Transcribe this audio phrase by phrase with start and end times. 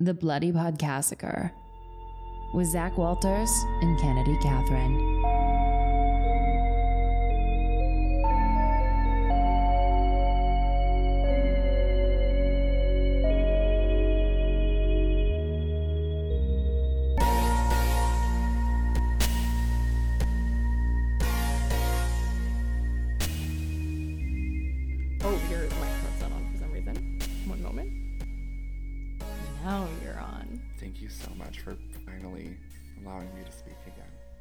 [0.00, 1.52] The Bloody Podcastiker
[2.52, 3.48] with Zach Walters
[3.80, 5.13] and Kennedy Catherine.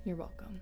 [0.05, 0.59] You're welcome.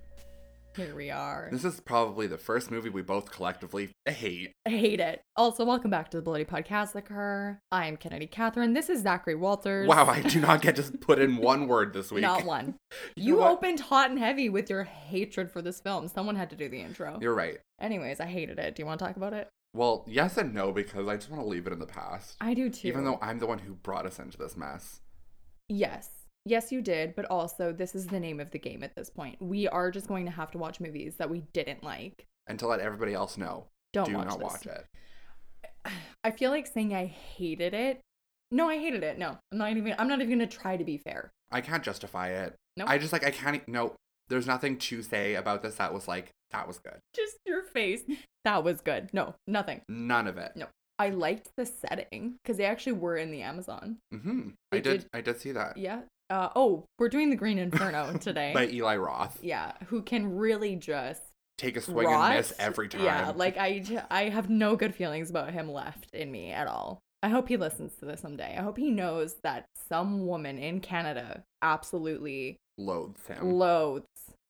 [0.77, 1.49] Here we are.
[1.51, 4.53] This is probably the first movie we both collectively hate.
[4.65, 5.21] I hate it.
[5.35, 7.59] Also, welcome back to the Bloody Podcast Liquor.
[7.71, 8.73] I am Kennedy Catherine.
[8.73, 9.87] This is Zachary Walters.
[9.87, 12.21] Wow, I do not get to put in one word this week.
[12.21, 12.75] Not one.
[13.15, 16.07] You You, opened hot and heavy with your hatred for this film.
[16.07, 17.17] Someone had to do the intro.
[17.19, 17.57] You're right.
[17.79, 18.75] Anyways, I hated it.
[18.75, 19.49] Do you want to talk about it?
[19.73, 22.37] Well, yes and no, because I just want to leave it in the past.
[22.39, 22.87] I do too.
[22.87, 25.01] Even though I'm the one who brought us into this mess.
[25.67, 26.09] Yes.
[26.45, 29.37] Yes, you did, but also this is the name of the game at this point.
[29.39, 32.25] We are just going to have to watch movies that we didn't like.
[32.47, 34.85] And to let everybody else know, Don't do watch not watch it.
[36.23, 38.01] I feel like saying I hated it.
[38.51, 39.17] No, I hated it.
[39.17, 39.95] No, I'm not even.
[39.97, 41.31] I'm not even gonna try to be fair.
[41.51, 42.55] I can't justify it.
[42.77, 42.89] Nope.
[42.89, 43.93] I just like, I can't, no,
[44.29, 46.97] there's nothing to say about this that was like, that was good.
[47.13, 48.01] Just your face.
[48.45, 49.09] That was good.
[49.13, 49.81] No, nothing.
[49.89, 50.53] None of it.
[50.55, 50.67] No.
[50.97, 53.97] I liked the setting because they actually were in the Amazon.
[54.11, 55.77] hmm They I did, did- I did see that.
[55.77, 56.01] Yeah.
[56.31, 58.53] Uh, oh, we're doing the Green Inferno today.
[58.53, 59.37] By Eli Roth.
[59.43, 61.21] yeah, who can really just
[61.57, 62.31] Take a swing rot.
[62.31, 63.03] and miss every time.
[63.03, 67.01] Yeah, like I, I have no good feelings about him left in me at all.
[67.21, 68.55] I hope he listens to this someday.
[68.57, 73.51] I hope he knows that some woman in Canada absolutely loathes him.
[73.53, 74.07] loathes.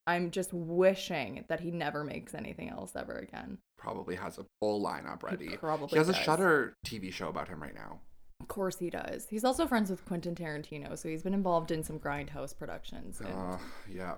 [0.08, 3.58] I'm just wishing that he never makes anything else ever again.
[3.78, 5.50] probably has a full lineup ready.
[5.50, 6.22] He, probably has a does.
[6.22, 8.00] Shudder TV show about him right now.
[8.42, 9.28] Of course he does.
[9.30, 13.22] He's also friends with Quentin Tarantino, so he's been involved in some grindhouse productions.
[13.22, 13.58] Uh,
[13.90, 14.16] yeah.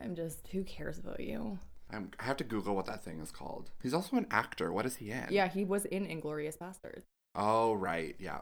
[0.00, 1.58] I'm just, who cares about you?
[1.90, 3.70] I'm, I have to Google what that thing is called.
[3.82, 4.72] He's also an actor.
[4.72, 5.26] What is he in?
[5.30, 7.02] Yeah, he was in Inglourious Basterds.
[7.34, 8.14] Oh, right.
[8.18, 8.40] Yeah.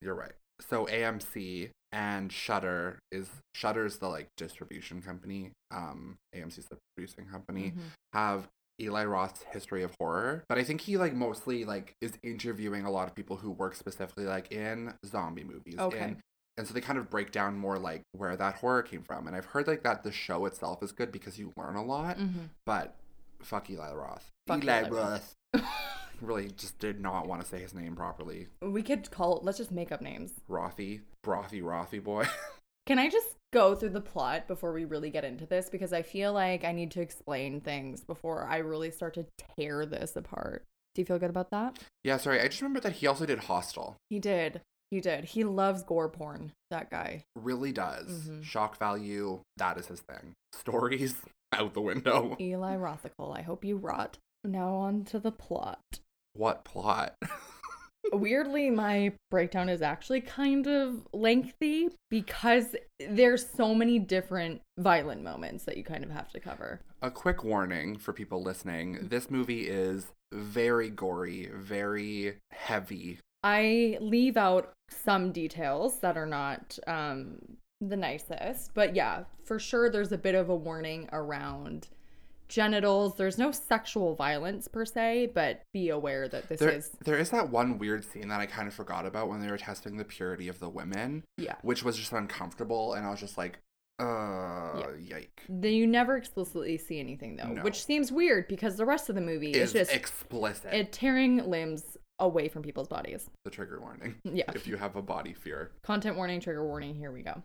[0.00, 0.32] You're right.
[0.60, 5.52] So AMC and Shudder is Shudder's the like distribution company.
[5.70, 7.72] Um, AMC's the producing company.
[7.76, 7.80] Mhm.
[8.14, 8.48] Have
[8.80, 12.90] Eli Roth's history of horror, but I think he like mostly like is interviewing a
[12.90, 15.76] lot of people who work specifically like in zombie movies.
[15.78, 15.98] Okay.
[16.04, 16.20] in-
[16.58, 19.26] and so they kind of break down more like where that horror came from.
[19.26, 22.16] And I've heard like that the show itself is good because you learn a lot.
[22.18, 22.48] Mhm.
[22.64, 22.96] But
[23.42, 24.30] fuck Eli Roth.
[24.46, 25.34] Fuck Eli, Eli Roth.
[25.54, 25.64] Roth.
[26.22, 28.46] really just did not want to say his name properly.
[28.62, 30.32] We could call, let's just make up names.
[30.48, 32.26] Rothy, Brothy, Rothy boy.
[32.86, 35.68] Can I just go through the plot before we really get into this?
[35.70, 39.26] Because I feel like I need to explain things before I really start to
[39.58, 40.64] tear this apart.
[40.94, 41.78] Do you feel good about that?
[42.04, 42.40] yeah, sorry.
[42.40, 43.96] I just remember that he also did Hostel.
[44.10, 44.62] He did.
[44.90, 45.24] He did.
[45.24, 47.24] He loves gore porn, that guy.
[47.34, 48.28] Really does.
[48.28, 48.44] Mhm.
[48.44, 50.34] Shock value, that is his thing.
[50.52, 51.16] Stories,
[51.52, 52.36] out the window.
[52.40, 54.18] Eli Rothical, I hope you rot.
[54.44, 55.80] Now on to the plot.
[56.34, 57.14] What plot?
[58.12, 62.76] Weirdly, my breakdown is actually kind of lengthy because
[63.08, 66.80] there's so many different violent moments that you kind of have to cover.
[67.02, 73.18] A quick warning for people listening this movie is very gory, very heavy.
[73.42, 77.38] I leave out some details that are not um,
[77.80, 81.88] the nicest, but yeah, for sure there's a bit of a warning around
[82.48, 83.16] genitals.
[83.16, 87.30] There's no sexual violence per se, but be aware that this There, is there is
[87.30, 90.04] that one weird scene that I kind of forgot about when they were testing the
[90.04, 91.56] purity of the women, yeah.
[91.62, 93.58] which was just uncomfortable, and I was just like,
[93.98, 95.42] uh, yike.
[95.48, 97.62] Then you never explicitly see anything though, No.
[97.62, 100.72] which seems weird because the rest of the movie is Is just explicit.
[100.72, 103.28] it tearing limbs away from people's bodies.
[103.44, 104.16] the trigger warning.
[104.24, 104.44] Yeah.
[104.54, 105.70] If you have a body fear.
[105.82, 107.42] Content warning, trigger warning, here we go.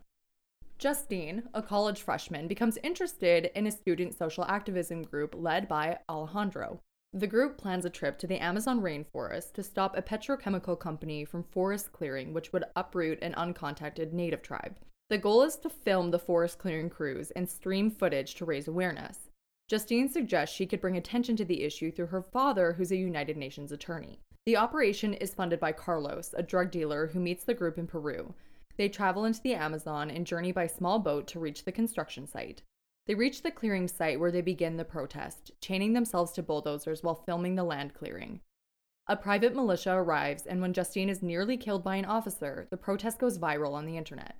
[0.81, 6.79] Justine, a college freshman, becomes interested in a student social activism group led by Alejandro.
[7.13, 11.43] The group plans a trip to the Amazon rainforest to stop a petrochemical company from
[11.43, 14.75] forest clearing, which would uproot an uncontacted native tribe.
[15.11, 19.29] The goal is to film the forest clearing crews and stream footage to raise awareness.
[19.69, 23.37] Justine suggests she could bring attention to the issue through her father, who's a United
[23.37, 24.19] Nations attorney.
[24.47, 28.33] The operation is funded by Carlos, a drug dealer who meets the group in Peru.
[28.81, 32.63] They travel into the Amazon and journey by small boat to reach the construction site.
[33.05, 37.13] They reach the clearing site where they begin the protest, chaining themselves to bulldozers while
[37.13, 38.39] filming the land clearing.
[39.05, 43.19] A private militia arrives, and when Justine is nearly killed by an officer, the protest
[43.19, 44.35] goes viral on the internet.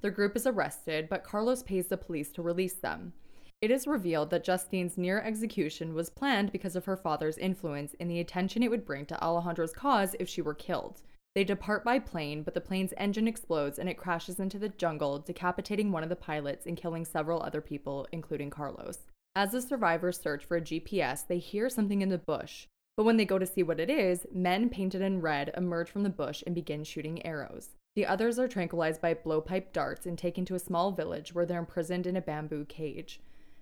[0.00, 3.14] The group is arrested, but Carlos pays the police to release them.
[3.60, 8.08] It is revealed that Justine's near execution was planned because of her father's influence and
[8.08, 11.02] the attention it would bring to Alejandro's cause if she were killed.
[11.34, 15.18] They depart by plane, but the plane's engine explodes and it crashes into the jungle,
[15.18, 18.98] decapitating one of the pilots and killing several other people, including Carlos.
[19.34, 22.66] As the survivors search for a GPS, they hear something in the bush.
[22.96, 26.02] But when they go to see what it is, men painted in red emerge from
[26.02, 27.70] the bush and begin shooting arrows.
[27.94, 31.58] The others are tranquilized by blowpipe darts and taken to a small village where they're
[31.58, 33.20] imprisoned in a bamboo cage.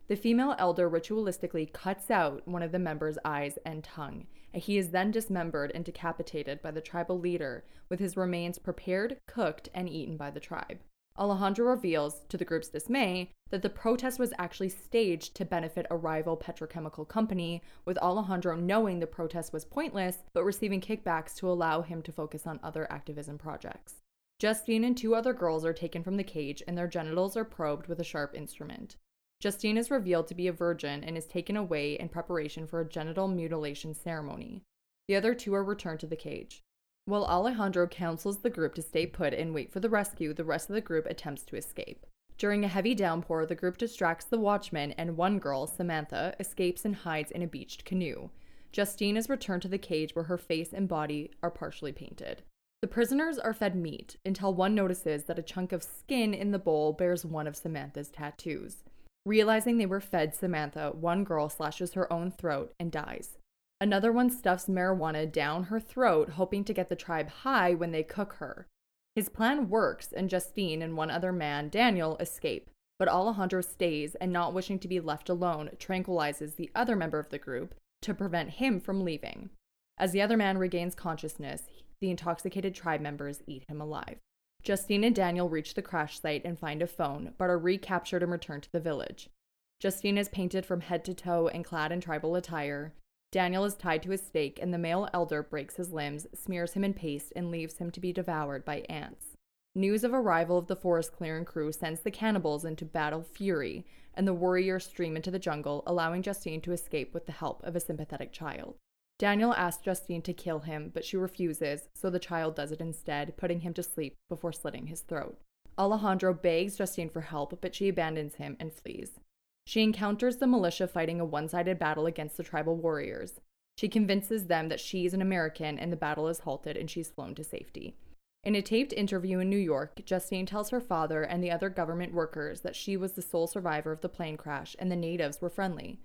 [0.08, 4.90] The female elder ritualistically cuts out one of the members' eyes and tongue, he is
[4.90, 10.16] then dismembered and decapitated by the tribal leader, with his remains prepared, cooked, and eaten
[10.16, 10.78] by the tribe.
[11.18, 15.96] Alejandro reveals, to the group's dismay, that the protest was actually staged to benefit a
[15.96, 21.82] rival petrochemical company, with Alejandro knowing the protest was pointless but receiving kickbacks to allow
[21.82, 23.96] him to focus on other activism projects.
[24.38, 27.88] Justine and two other girls are taken from the cage and their genitals are probed
[27.88, 28.96] with a sharp instrument.
[29.40, 32.88] Justine is revealed to be a virgin and is taken away in preparation for a
[32.88, 34.62] genital mutilation ceremony.
[35.08, 36.62] The other two are returned to the cage.
[37.06, 40.68] While Alejandro counsels the group to stay put and wait for the rescue, the rest
[40.68, 42.04] of the group attempts to escape.
[42.36, 46.96] During a heavy downpour, the group distracts the watchmen, and one girl, Samantha, escapes and
[46.96, 48.28] hides in a beached canoe.
[48.72, 52.42] Justine is returned to the cage where her face and body are partially painted.
[52.82, 56.58] The prisoners are fed meat until one notices that a chunk of skin in the
[56.58, 58.84] bowl bears one of Samantha's tattoos.
[59.30, 63.38] Realizing they were fed Samantha, one girl slashes her own throat and dies.
[63.80, 68.02] Another one stuffs marijuana down her throat, hoping to get the tribe high when they
[68.02, 68.66] cook her.
[69.14, 72.70] His plan works, and Justine and one other man, Daniel, escape.
[72.98, 77.28] But Alejandro stays and, not wishing to be left alone, tranquilizes the other member of
[77.28, 79.50] the group to prevent him from leaving.
[79.96, 81.68] As the other man regains consciousness,
[82.00, 84.18] the intoxicated tribe members eat him alive.
[84.62, 88.30] Justine and Daniel reach the crash site and find a phone, but are recaptured and
[88.30, 89.30] returned to the village.
[89.78, 92.92] Justine is painted from head to toe and clad in tribal attire.
[93.32, 96.84] Daniel is tied to a stake, and the male elder breaks his limbs, smears him
[96.84, 99.36] in paste, and leaves him to be devoured by ants.
[99.74, 104.26] News of arrival of the forest clearing crew sends the cannibals into battle fury, and
[104.26, 107.80] the warriors stream into the jungle, allowing Justine to escape with the help of a
[107.80, 108.74] sympathetic child.
[109.20, 113.36] Daniel asks Justine to kill him, but she refuses, so the child does it instead,
[113.36, 115.36] putting him to sleep before slitting his throat.
[115.78, 119.20] Alejandro begs Justine for help, but she abandons him and flees.
[119.66, 123.42] She encounters the militia fighting a one sided battle against the tribal warriors.
[123.76, 127.10] She convinces them that she is an American and the battle is halted and she's
[127.10, 127.94] flown to safety.
[128.42, 132.14] In a taped interview in New York, Justine tells her father and the other government
[132.14, 135.50] workers that she was the sole survivor of the plane crash and the natives were
[135.50, 136.00] friendly.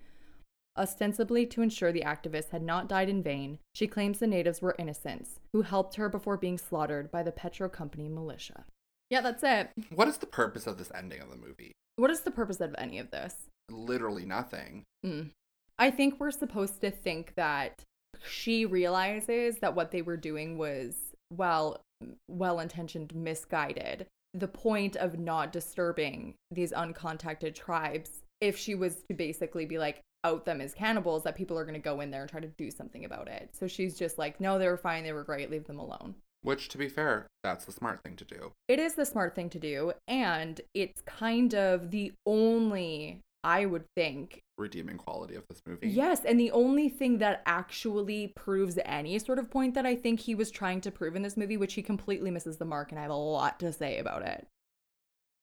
[0.78, 4.76] Ostensibly to ensure the activists had not died in vain, she claims the natives were
[4.78, 8.64] innocents, who helped her before being slaughtered by the Petro Company militia.
[9.08, 9.70] Yeah, that's it.
[9.94, 11.72] What is the purpose of this ending of the movie?
[11.96, 13.34] What is the purpose of any of this?
[13.70, 14.84] Literally nothing.
[15.04, 15.30] Mm.
[15.78, 17.82] I think we're supposed to think that
[18.26, 20.94] she realizes that what they were doing was
[21.30, 21.80] well
[22.28, 29.14] well intentioned misguided the point of not disturbing these uncontacted tribes if she was to
[29.14, 32.22] basically be like out them as cannibals that people are going to go in there
[32.22, 33.50] and try to do something about it.
[33.52, 35.04] So she's just like, no, they were fine.
[35.04, 35.50] They were great.
[35.50, 36.16] Leave them alone.
[36.42, 38.52] Which, to be fair, that's the smart thing to do.
[38.68, 39.92] It is the smart thing to do.
[40.06, 45.88] And it's kind of the only, I would think, redeeming quality of this movie.
[45.88, 46.24] Yes.
[46.24, 50.34] And the only thing that actually proves any sort of point that I think he
[50.34, 52.90] was trying to prove in this movie, which he completely misses the mark.
[52.90, 54.46] And I have a lot to say about it.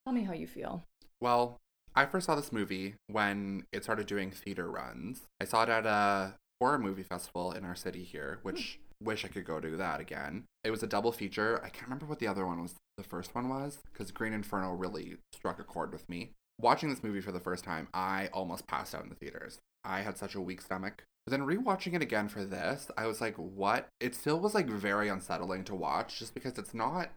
[0.06, 0.84] Tell me how you feel.
[1.22, 1.58] Well,
[1.96, 5.22] I first saw this movie when it started doing theater runs.
[5.40, 8.48] I saw it at a horror movie festival in our city here, hmm.
[8.48, 10.46] which wish I could go do that again.
[10.64, 11.60] It was a double feature.
[11.64, 12.76] I can't remember what the other one was.
[12.98, 16.32] The first one was because Green Inferno really struck a chord with me.
[16.60, 19.60] Watching this movie for the first time, I almost passed out in the theaters.
[19.84, 21.04] I had such a weak stomach.
[21.26, 23.88] But then rewatching it again for this, I was like, what?
[24.00, 27.10] It still was like very unsettling to watch just because it's not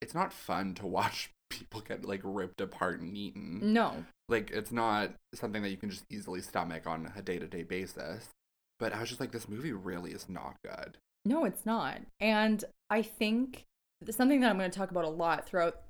[0.00, 3.72] it's not fun to watch people get like ripped apart and eaten.
[3.72, 4.04] No.
[4.28, 7.62] Like it's not something that you can just easily stomach on a day to day
[7.62, 8.28] basis.
[8.78, 10.98] But I was just like, this movie really is not good.
[11.24, 11.98] No, it's not.
[12.20, 13.64] And I think
[14.08, 15.80] something that I'm going to talk about a lot throughout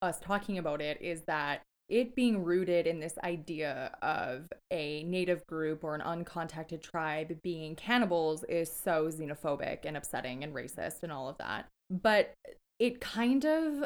[0.00, 5.46] us talking about it is that it being rooted in this idea of a native
[5.46, 11.10] group or an uncontacted tribe being cannibals is so xenophobic and upsetting and racist and
[11.10, 11.66] all of that.
[11.90, 12.34] But
[12.78, 13.84] it kind of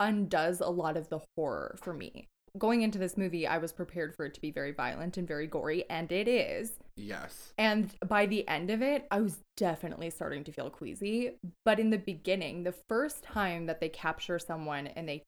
[0.00, 2.28] undoes a lot of the horror for me.
[2.56, 5.48] Going into this movie, I was prepared for it to be very violent and very
[5.48, 6.72] gory, and it is.
[6.96, 7.52] Yes.
[7.58, 11.32] And by the end of it, I was definitely starting to feel queasy.
[11.64, 15.24] But in the beginning, the first time that they capture someone and they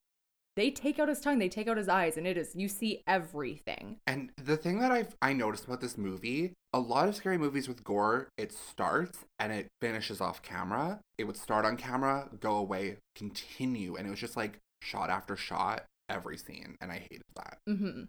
[0.57, 3.03] they take out his tongue, they take out his eyes, and it is you see
[3.07, 3.97] everything.
[4.07, 7.67] And the thing that I've I noticed about this movie, a lot of scary movies
[7.69, 10.99] with gore, it starts and it finishes off camera.
[11.17, 15.37] It would start on camera, go away, continue, and it was just like shot after
[15.37, 17.59] shot, every scene, and I hated that.
[17.67, 18.03] hmm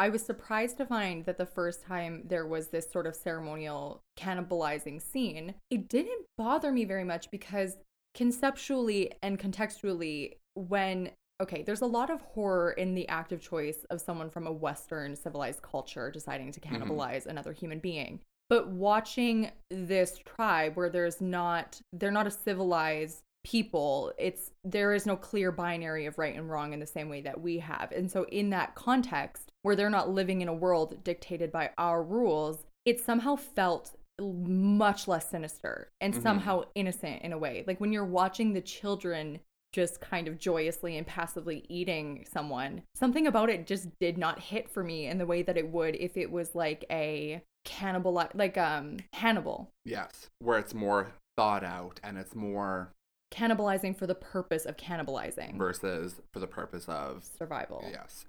[0.00, 4.00] I was surprised to find that the first time there was this sort of ceremonial
[4.18, 7.76] cannibalizing scene, it didn't bother me very much because
[8.12, 11.10] conceptually and contextually, when
[11.42, 15.16] okay, there's a lot of horror in the active choice of someone from a Western
[15.16, 18.20] civilized culture deciding to cannibalize another human being.
[18.48, 25.06] But watching this tribe where there's not, they're not a civilized people, it's, there is
[25.06, 27.90] no clear binary of right and wrong in the same way that we have.
[27.92, 32.02] And so, in that context, where they're not living in a world dictated by our
[32.02, 36.22] rules, it somehow felt much less sinister and Mhm.
[36.22, 37.64] somehow innocent in a way.
[37.66, 39.40] Like when you're watching the children
[39.74, 44.70] just kind of joyously and passively eating someone, something about it just did not hit
[44.70, 48.56] for me in the way that it would if it was like a cannibal, like
[48.56, 52.92] um Hannibal, Yes, where it's more thought out and it's more
[53.32, 57.84] cannibalizing for the purpose of cannibalizing versus for the purpose of survival.
[57.90, 58.26] yes.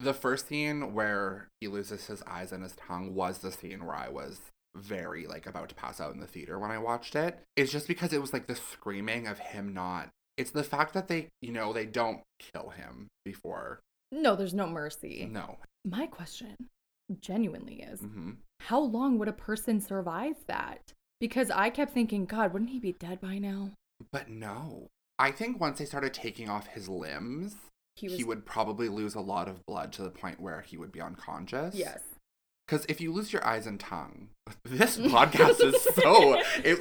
[0.00, 3.96] The first scene where he loses his eyes and his tongue was the scene where
[3.96, 4.40] I was
[4.76, 7.40] very like about to pass out in the theater when I watched it.
[7.56, 10.08] It's just because it was like the screaming of him not.
[10.38, 13.80] It's the fact that they, you know, they don't kill him before.
[14.12, 15.28] No, there's no mercy.
[15.30, 15.58] No.
[15.84, 16.54] My question
[17.20, 20.92] genuinely is hmm how long would a person survive that?
[21.20, 23.70] Because I kept thinking, God, wouldn't he be dead by now?
[24.12, 24.88] But no.
[25.18, 27.56] I think once they started taking off his limbs,
[27.96, 30.92] He he, would probably lose a lot of blood to the point where he would
[30.92, 31.74] be unconscious.
[31.74, 32.00] Yes.
[32.66, 34.28] Because if you lose your eyes and tongue,
[34.64, 36.40] this podcast is so.
[36.64, 36.78] It,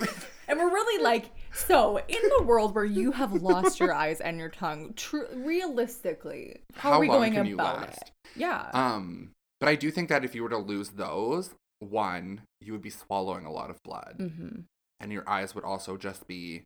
[0.47, 4.37] And we're really like, so in the world where you have lost your eyes and
[4.37, 8.01] your tongue, tr- realistically, how, are we going can you about last?
[8.01, 8.11] it?
[8.35, 8.69] Yeah.
[8.73, 12.81] Um, but I do think that if you were to lose those, one, you would
[12.81, 14.61] be swallowing a lot of blood, mm-hmm.
[14.99, 16.63] and your eyes would also just be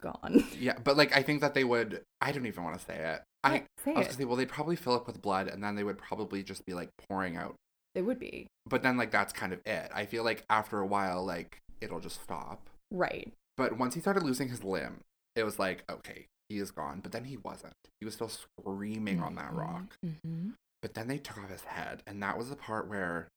[0.00, 0.44] Gone.
[0.58, 0.78] yeah.
[0.82, 2.02] But like, I think that they would.
[2.20, 3.22] I don't even want to say it.
[3.44, 4.08] I, Yeah, say I was it.
[4.08, 6.64] gonna say, well, they'd probably fill up with blood, and then they would probably just
[6.64, 7.54] be like pouring out.
[7.94, 8.46] It would be.
[8.66, 9.90] But then, like, that's kind of it.
[9.94, 12.70] I feel like after a while, like, it'll just stop.
[12.92, 13.32] Right.
[13.56, 15.00] But once he started losing his limb,
[15.34, 17.00] it was like, okay, he is gone.
[17.00, 17.74] But then he wasn't.
[18.00, 19.96] He was still screaming on that rock.
[20.04, 20.50] Mm-hmm.
[20.82, 23.28] But then they took off his head, and that was the part where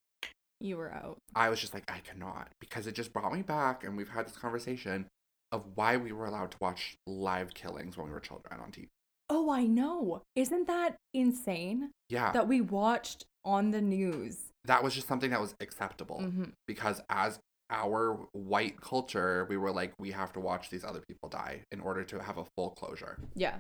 [0.60, 1.18] You were out.
[1.36, 4.26] I was just like, I cannot, because it just brought me back, and we've had
[4.28, 5.06] this conversation
[5.52, 8.88] of why we were allowed to watch live killings when we were children on TV.
[9.30, 10.22] Oh, I know.
[10.36, 14.46] Isn't that insane Yeah, that, we watched on the news?
[14.66, 16.52] That was just something that was acceptable Mhm.
[16.68, 21.30] because as our white culture, we were like, we have to watch these other people
[21.30, 23.18] die in order to have a full closure.
[23.36, 23.56] Yeah.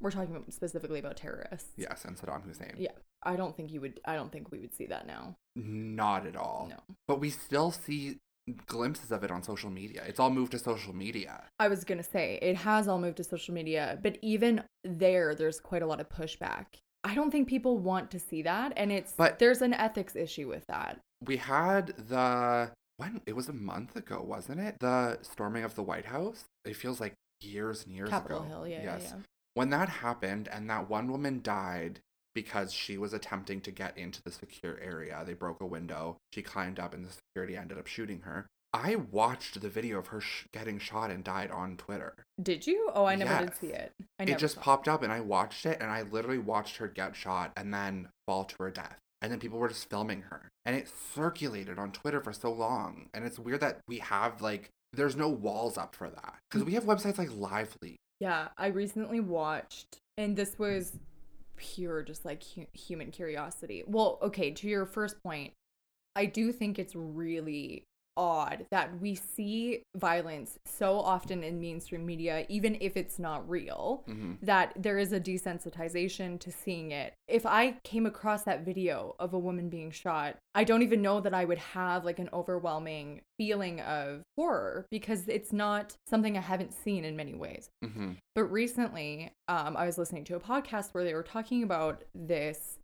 [0.00, 1.70] We're talking specifically about terrorists.
[1.76, 2.74] Yes, and Saddam Hussein.
[2.78, 2.92] Yeah.
[3.24, 5.34] I don't think you would, I don't think we would see that now.
[5.56, 6.68] Not at all.
[6.70, 6.76] No.
[7.08, 8.18] But we still see
[8.66, 10.04] glimpses of it on social media.
[10.06, 11.42] It's all moved to social media.
[11.58, 15.58] I was gonna say it has all moved to social media, but even there, there's
[15.60, 16.66] quite a lot of pushback.
[17.04, 20.48] I don't think people want to see that, and it's But- there's an ethics issue
[20.48, 21.00] with that.
[21.26, 24.76] We had the when it was a month ago, wasn't it?
[24.80, 26.44] The storming of the White House.
[26.64, 28.48] It feels like years and years Capitol ago.
[28.48, 29.12] Hill, yeah, yes.
[29.14, 29.22] yeah.
[29.54, 32.00] When that happened and that one woman died
[32.34, 35.22] because she was attempting to get into the secure area.
[35.24, 36.18] They broke a window.
[36.32, 38.46] She climbed up and the security ended up shooting her.
[38.72, 42.14] I watched the video of her sh- getting shot and died on Twitter.
[42.40, 42.90] Did you?
[42.94, 43.92] Oh, I never did see it.
[44.18, 47.16] I it just popped up and I watched it and I literally watched her get
[47.16, 48.98] shot and then fall to her death.
[49.20, 50.48] And then people were just filming her.
[50.64, 53.08] And it circulated on Twitter for so long.
[53.14, 56.36] And it's weird that we have like there's no walls up for that.
[56.50, 57.98] Because we have websites like Live Leak.
[58.20, 60.98] Yeah, I recently watched, and this was
[61.56, 63.84] pure just like hu- human curiosity.
[63.86, 65.52] Well, okay, to your first point,
[66.16, 67.84] I do think it's really
[68.18, 74.02] odd that we see violence so often in mainstream media, even if it's not real,
[74.06, 77.12] hmm that there is a desensitization to seeing it.
[77.26, 81.20] If I came across that video of a woman being shot, I don't even know
[81.20, 86.40] that I would have like an overwhelming feeling of horror because it's not something I
[86.40, 87.70] haven't seen in many ways.
[87.82, 92.04] hmm But recently, um, I was listening to a podcast where they were talking about
[92.14, 92.77] this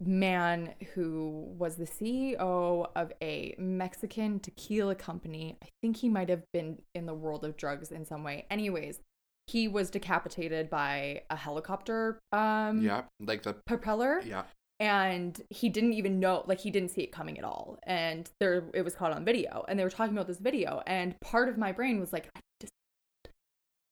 [0.00, 5.56] man who was the CEO of a Mexican tequila company.
[5.62, 8.46] I think he might have been in the world of drugs in some way.
[8.50, 9.00] Anyways,
[9.46, 13.02] he was decapitated by a helicopter um, Yeah.
[13.20, 14.42] Like the propeller yeah.
[14.80, 18.64] and he didn't even know like he didn't see it coming at all and there
[18.74, 21.56] it was caught on video and they were talking about this video and part of
[21.56, 22.40] my brain was like i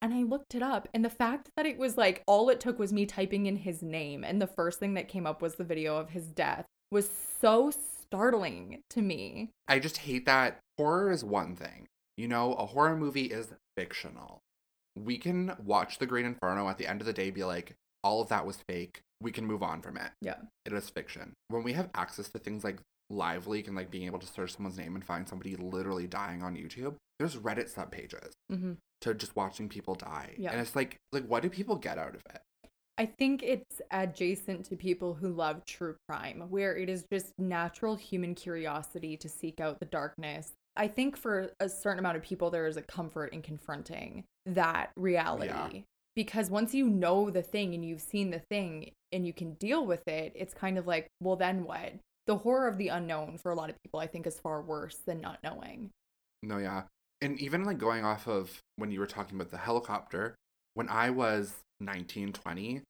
[0.04, 2.78] And I looked it up, and the fact that it was like all it took
[2.78, 5.64] was me typing in his name, and the first thing that came up was the
[5.64, 7.08] video of his death was
[7.40, 9.48] so startling to me.
[9.66, 11.86] I just hate that horror is one thing.
[12.18, 14.40] You know, a horror movie is fictional.
[14.94, 18.20] We can watch The Great Inferno at the end of the day, be like, all
[18.20, 19.00] of that was fake.
[19.22, 20.10] We can move on from it.
[20.20, 20.36] Yeah.
[20.66, 21.32] It is fiction.
[21.48, 24.54] When we have access to things like Live Leak and like being able to search
[24.54, 28.72] someone's name and find somebody literally dying on YouTube, there's Reddit subpages Mm-hmm.
[29.04, 30.34] To just watching people die.
[30.36, 30.50] Yeah.
[30.50, 32.40] And it's like, like, what do people get out of it?
[32.96, 37.96] I think it's adjacent to people who love true crime, where it is just natural
[37.96, 40.52] human curiosity to seek out the darkness.
[40.76, 44.90] I think for a certain amount of people, there is a comfort in confronting that
[44.96, 45.84] reality.
[46.16, 49.84] Because once you know the thing and you've seen the thing and you can deal
[49.84, 51.94] with it, it's kind of like, well, then what?
[52.26, 54.98] The horror of the unknown for a lot of people, I think, is far worse
[55.04, 55.90] than not knowing.
[56.42, 56.84] No, yeah.
[57.24, 60.34] And even like going off of when you were talking about the helicopter,
[60.74, 62.82] when I was 19, 20,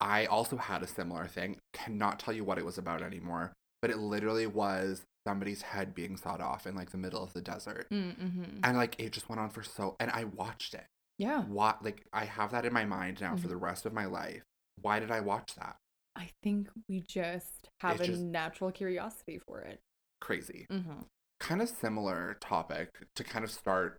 [0.00, 1.56] I also had a similar thing.
[1.72, 6.16] Cannot tell you what it was about anymore, but it literally was somebody's head being
[6.16, 7.86] sawed off in like the middle of the desert.
[7.92, 8.60] Mm-hmm.
[8.62, 10.84] And like it just went on for so and I watched it.
[11.18, 11.42] Yeah.
[11.42, 13.50] What like I have that in my mind now for Mhm.
[13.50, 14.42] the rest of my life.
[14.80, 15.76] Why did I watch that?
[16.16, 19.80] I think we just have It's a just- natural curiosity for it.
[20.20, 20.66] Crazy.
[20.70, 21.00] Mm-hmm.
[21.42, 23.98] Kind of similar topic to kind of start.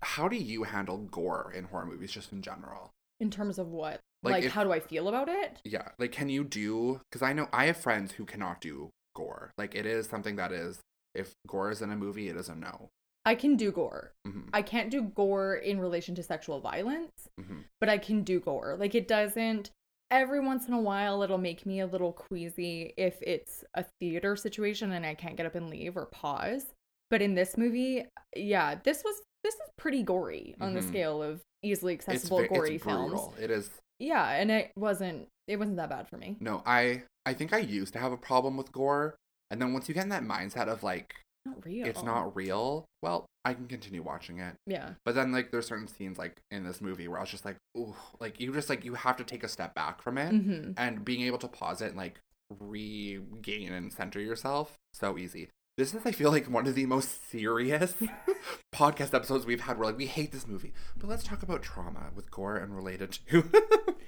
[0.00, 2.90] How do you handle gore in horror movies just in general?
[3.20, 4.00] In terms of what?
[4.22, 5.60] Like, Like, if- how do I feel about it?
[5.64, 7.00] Yeah, like can you do?
[7.10, 9.52] Because I know I have friends who cannot do gore.
[9.58, 10.80] Like it is something that is
[11.14, 12.88] if gore is in a movie, it is a no.
[13.24, 14.12] I can do gore.
[14.24, 18.40] hmm I can't do gore in relation to sexual violence, hmm but I can do
[18.40, 18.76] gore.
[18.78, 19.70] Like it doesn't
[20.10, 24.36] every once in a while it'll make me a little queasy if it's a theater
[24.36, 26.64] situation and I can't get up and leave or pause.
[27.10, 28.04] But in this movie,
[28.36, 30.88] yeah, this was this is pretty gory on the Mhm.
[30.88, 33.20] scale of easily accessible ve- gory it's films.
[33.40, 33.70] It is.
[33.98, 36.36] Yeah, and it wasn't it wasn't that bad for me.
[36.40, 39.16] No, I I think I used to have a problem with gore,
[39.50, 41.14] and then once you get in that mindset of like
[41.46, 41.86] Not real.
[41.86, 44.56] it's not real, well, I can continue watching it.
[44.66, 44.94] Yeah.
[45.04, 47.56] But then like there's certain scenes like in this movie where I was just like,
[47.76, 50.32] ooh, like you just like you have to take a step back from it.
[50.32, 50.72] Mm-hmm.
[50.76, 52.20] and being able to pause it and like
[52.60, 57.30] regain and center yourself so easy this is i feel like one of the most
[57.30, 57.94] serious
[58.74, 62.10] podcast episodes we've had where like we hate this movie but let's talk about trauma
[62.14, 63.42] with gore and related to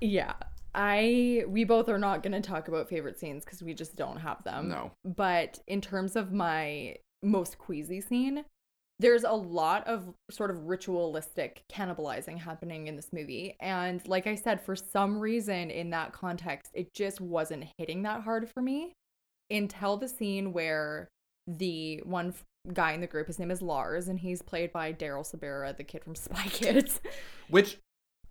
[0.00, 0.34] Yeah.
[0.74, 4.18] I we both are not going to talk about favorite scenes cuz we just don't
[4.18, 4.68] have them.
[4.68, 8.44] no But in terms of my most queasy scene,
[9.00, 13.56] there's a lot of sort of ritualistic cannibalizing happening in this movie.
[13.60, 18.22] And like I said, for some reason in that context, it just wasn't hitting that
[18.22, 18.94] hard for me
[19.50, 21.08] until the scene where
[21.46, 24.92] the one f- guy in the group, his name is Lars, and he's played by
[24.92, 27.00] Daryl Sabara, the kid from Spy Kids.
[27.48, 27.78] which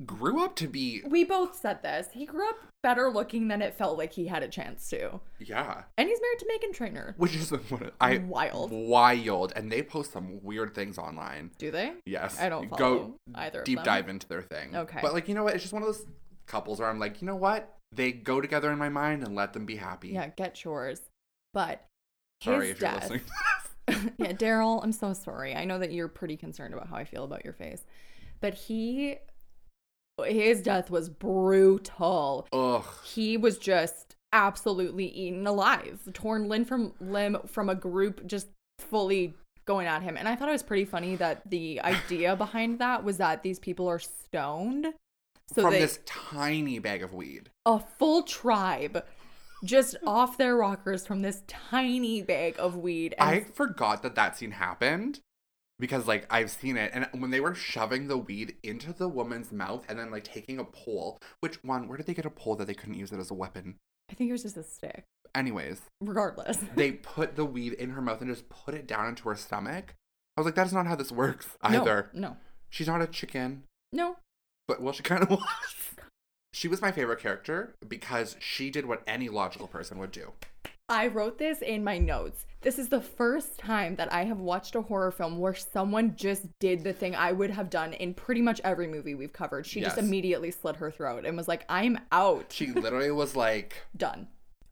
[0.05, 2.07] grew up to be We both said this.
[2.13, 5.19] He grew up better looking than it felt like he had a chance to.
[5.39, 7.15] yeah And he's married to Meghan Trainor.
[7.17, 8.71] which is what i Wild.
[8.71, 11.91] wild and they post some weird things online Do they?
[12.05, 14.99] yes I don't go either deep dive into their thing Okay.
[15.01, 16.05] but like you know what it's just one of those
[16.47, 19.51] couples where i'm like you know what they go together in my mind and let
[19.51, 21.01] them be happy Yeah, get yours.
[21.53, 21.85] But
[22.43, 23.09] sorry his death.
[23.09, 23.21] listening
[24.17, 25.55] yeah, Daryl, I'm so sorry.
[25.55, 27.85] I know that you're pretty concerned about how I feel about your face.
[28.39, 29.17] But he
[30.25, 32.47] his death was brutal.
[32.51, 38.47] ugh He was just absolutely eaten alive, torn limb from limb from a group just
[38.79, 39.33] fully
[39.65, 40.17] going at him.
[40.17, 43.59] And I thought it was pretty funny that the idea behind that was that these
[43.59, 44.87] people are stoned.
[45.53, 47.49] So from they this tiny bag of weed.
[47.65, 49.03] a full tribe
[49.63, 53.15] just off their rockers from this tiny bag of weed.
[53.17, 55.19] And I forgot that that scene happened
[55.79, 59.51] because like I've seen it, and when they were shoving the weed into the woman's
[59.51, 61.87] mouth and then like taking a pole, which one?
[61.87, 63.75] Where did they get a pole that they couldn't use it as a weapon?
[64.11, 65.03] I think it was just a stick.
[65.35, 66.57] Anyways, Regardless.
[66.75, 69.93] they put the weed in her mouth and just put it down into her stomach.
[70.35, 72.09] I was like, that is not how this works No, either.
[72.13, 72.37] No.
[72.71, 74.15] She's not a chicken, No.
[74.67, 75.41] but well, she kind of was.
[76.53, 80.31] She was my favorite character because she did what any logical person would do.
[80.87, 82.45] I wrote this in my notes.
[82.61, 86.47] This is the first time that I have watched a horror film where someone just
[86.59, 89.67] did the thing I would have done in pretty much every movie we've covered.
[89.67, 92.47] She just immediately slit her throat and was like, I'm out.
[92.49, 94.27] She literally was like, Done.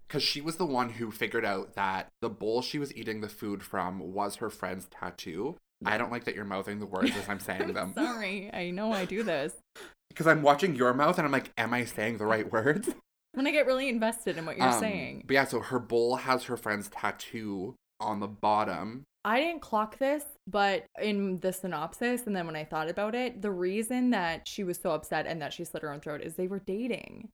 [0.07, 3.29] because she was the one who figured out that the bowl she was eating the
[3.29, 5.55] food from was her friend's tattoo.
[5.85, 7.93] I don't like that you're mouthing the words as I'm saying them.
[7.93, 8.49] Sorry.
[8.51, 9.53] I know I do this.
[10.09, 12.89] Because I'm watching your mouth and I'm like, am I saying the right words?
[13.33, 15.23] When I get really invested in what you're Um, saying.
[15.27, 19.03] But yeah, so her bowl has her friend's tattoo on the bottom.
[19.23, 23.43] I didn't clock this, but in the synopsis, and then when I thought about it,
[23.43, 26.33] the reason that she was so upset and that she slit her own throat is
[26.33, 27.29] they were dating.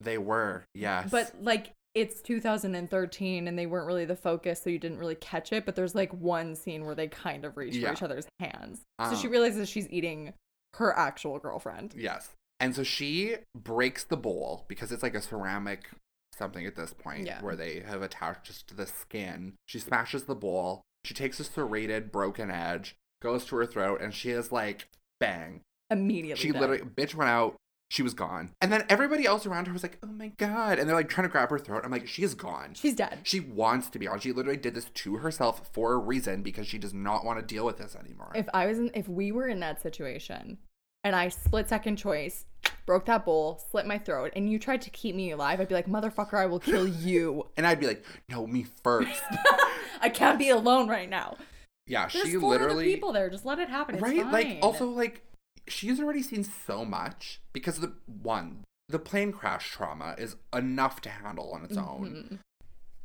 [0.00, 1.10] They were, yes.
[1.10, 5.52] But like it's 2013 and they weren't really the focus, so you didn't really catch
[5.52, 5.66] it.
[5.66, 7.88] But there's like one scene where they kind of reach Yeah.
[7.88, 8.80] for each other's hands.
[9.00, 9.16] so Uh.
[9.16, 10.32] she realizes she's eating
[10.76, 11.94] her actual girlfriend.
[11.96, 12.30] yes.
[12.62, 15.88] And so she breaks the bowl because it's like a ceramic
[16.36, 17.40] something at this point Yeah.
[17.42, 19.54] where they have attached just to the skin.
[19.66, 20.82] She smashes the bowl.
[21.04, 25.62] She takes a serrated broken edge, goes to her throat, and she is like, bang.
[25.90, 26.40] Immediately.
[26.42, 26.60] She dead.
[26.60, 27.56] literally, bitch went out.
[27.90, 28.50] She was gone.
[28.60, 30.78] And then everybody else around her was like, oh my God.
[30.78, 31.82] And they're like trying to grab her throat.
[31.84, 32.74] I'm like, she is gone.
[32.74, 33.18] She's dead.
[33.24, 34.20] She wants to be on.
[34.20, 37.44] She literally did this to herself for a reason because she does not want to
[37.44, 38.30] deal with this anymore.
[38.36, 40.58] If I was in, if we were in that situation
[41.02, 42.44] and I split second choice,
[42.86, 45.74] broke that bowl, slit my throat, and you tried to keep me alive, I'd be
[45.74, 47.48] like, motherfucker, I will kill you.
[47.56, 49.20] and I'd be like, no, me first.
[50.00, 51.36] I can't be alone right now.
[51.88, 52.84] Yeah, There's she literally.
[52.84, 53.28] people there.
[53.30, 53.96] Just let it happen.
[53.96, 54.24] It's right?
[54.30, 55.22] Like, also, like,
[55.68, 57.92] she's already seen so much because the
[58.22, 62.28] one, the plane crash trauma is enough to handle on its own.
[62.30, 62.38] Mhm.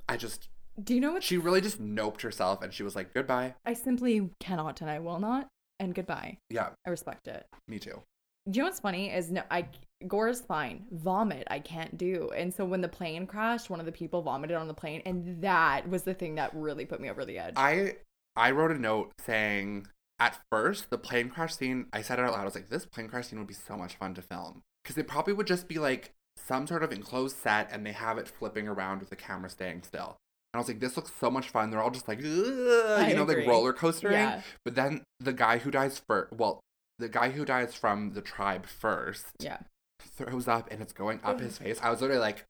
[0.10, 0.50] I just,
[0.84, 1.24] Do you know what?
[1.24, 3.56] she really just noped herself and she was like, goodbye.
[3.65, 5.48] I simply cannot and I will not.
[5.80, 6.38] And goodbye.
[6.50, 7.46] Yeah, I respect it.
[7.68, 8.02] me too.
[8.50, 9.68] Do you know what's funny is no, I
[10.08, 10.86] gore is fine.
[10.91, 12.30] Vomit I can't do.
[12.36, 15.41] And so when the plane crashed, one of the people vomited on the plane, and
[15.41, 17.54] that was the thing that really put me over the edge.
[17.58, 17.96] I
[18.36, 19.88] I wrote a note saying
[20.19, 21.88] at first the plane crash scene.
[21.91, 22.41] I said it out loud.
[22.41, 24.97] I was like, this plane crash scene would be so much fun to film because
[24.97, 28.28] it probably would just be like some sort of enclosed set and they have it
[28.28, 30.17] flipping around with the camera staying still.
[30.54, 31.69] And I was like, this looks so much fun.
[31.69, 33.36] They're all just like, you know, agree.
[33.36, 34.13] like roller coastering.
[34.13, 34.41] Yeah.
[34.63, 36.62] But then the guy who dies first, well,
[36.97, 39.58] the guy who dies from the tribe first yeah.
[39.99, 41.80] throws up and it's going up his face.
[41.82, 42.45] I was literally like,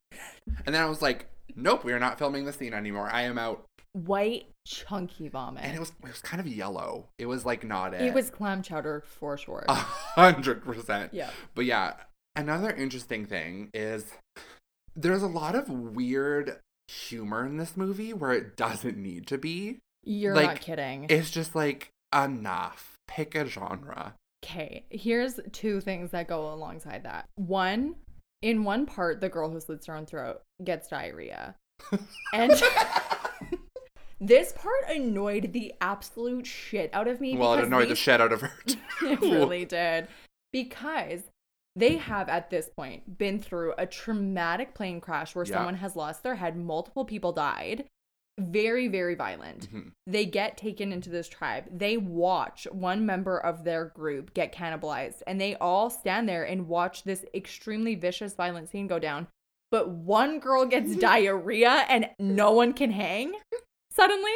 [0.64, 1.26] and then I was like,
[1.56, 3.08] nope, we are not filming this scene anymore.
[3.10, 3.64] I am out.
[4.04, 5.64] White chunky vomit.
[5.64, 7.08] And it was it was kind of yellow.
[7.18, 8.02] It was like not it.
[8.02, 9.64] It was clam chowder for sure.
[9.68, 11.14] a hundred percent.
[11.14, 11.30] yeah.
[11.54, 11.94] But yeah,
[12.34, 14.12] another interesting thing is
[14.94, 19.78] there's a lot of weird humor in this movie where it doesn't need to be.
[20.04, 21.06] You're like, not kidding.
[21.08, 22.92] It's just like enough.
[23.08, 24.14] Pick a genre.
[24.44, 27.26] Okay, here's two things that go alongside that.
[27.36, 27.96] One,
[28.42, 31.54] in one part, the girl who slits her own throat gets diarrhea.
[32.32, 32.52] And
[34.20, 37.36] this part annoyed the absolute shit out of me.
[37.36, 38.52] well, it annoyed the shit out of her.
[39.02, 40.08] it really did.
[40.52, 41.22] Because
[41.74, 45.56] they have at this point been through a traumatic plane crash where Yeah.
[45.56, 47.84] someone has lost their head, multiple people died.
[48.38, 49.70] Very, very violent.
[49.72, 49.92] Mhm.
[50.06, 51.64] They get taken into this tribe.
[51.70, 56.68] They watch one member of their group get cannibalized, and they all stand there and
[56.68, 59.28] watch this extremely vicious, violent scene go down.
[59.70, 63.34] But one girl gets diarrhea and no one can hang.
[63.96, 64.34] Suddenly,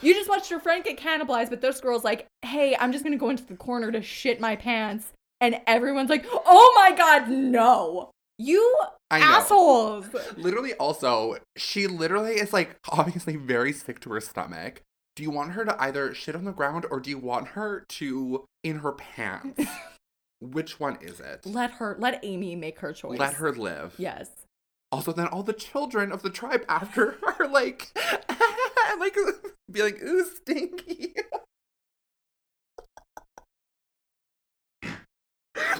[0.00, 3.18] you just watched your friend get cannibalized, but this girl's like, hey, I'm just gonna
[3.18, 5.12] go into the corner to shit my pants.
[5.40, 8.10] And everyone's like, oh my god, no.
[8.38, 8.74] You
[9.10, 10.06] assholes.
[10.36, 14.80] Literally, also, she literally is like obviously very sick to her stomach.
[15.14, 17.84] Do you want her to either shit on the ground or do you want her
[17.90, 19.62] to in her pants?
[20.40, 21.44] Which one is it?
[21.44, 23.18] Let her, let Amy make her choice.
[23.18, 23.94] Let her live.
[23.98, 24.30] Yes.
[24.90, 27.90] Also, then all the children of the tribe after are like,
[28.98, 29.16] like,
[29.70, 31.14] be like, ooh, stinky.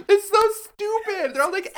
[0.09, 1.35] it's so stupid.
[1.35, 1.75] They're all like,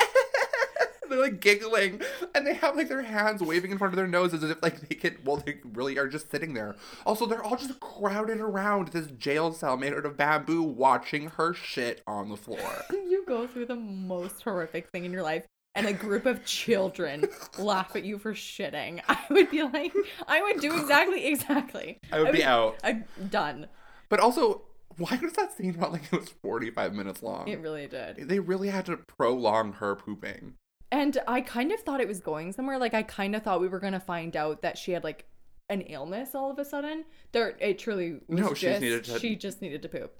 [1.09, 2.01] they're like giggling,
[2.33, 4.87] and they have like their hands waving in front of their noses as if like
[4.87, 5.17] they can.
[5.23, 6.75] Well, they really are just sitting there.
[7.05, 11.53] Also, they're all just crowded around this jail cell made out of bamboo, watching her
[11.53, 12.83] shit on the floor.
[13.05, 17.25] You go through the most horrific thing in your life, and a group of children
[17.59, 19.01] laugh at you for shitting.
[19.07, 19.93] I would be like,
[20.27, 21.99] I would do exactly, exactly.
[22.11, 22.77] I would be out.
[22.83, 23.67] I'm done.
[24.09, 24.61] But also,
[24.97, 27.47] why was that scene felt like it was 45 minutes long?
[27.47, 28.27] It really did.
[28.29, 30.53] they really had to prolong her pooping.
[30.91, 32.77] And I kind of thought it was going somewhere.
[32.77, 35.25] Like I kind of thought we were gonna find out that she had like
[35.69, 37.03] an illness all of a sudden.
[37.31, 40.13] There, it truly was No, just, she just needed to- She just needed to poop.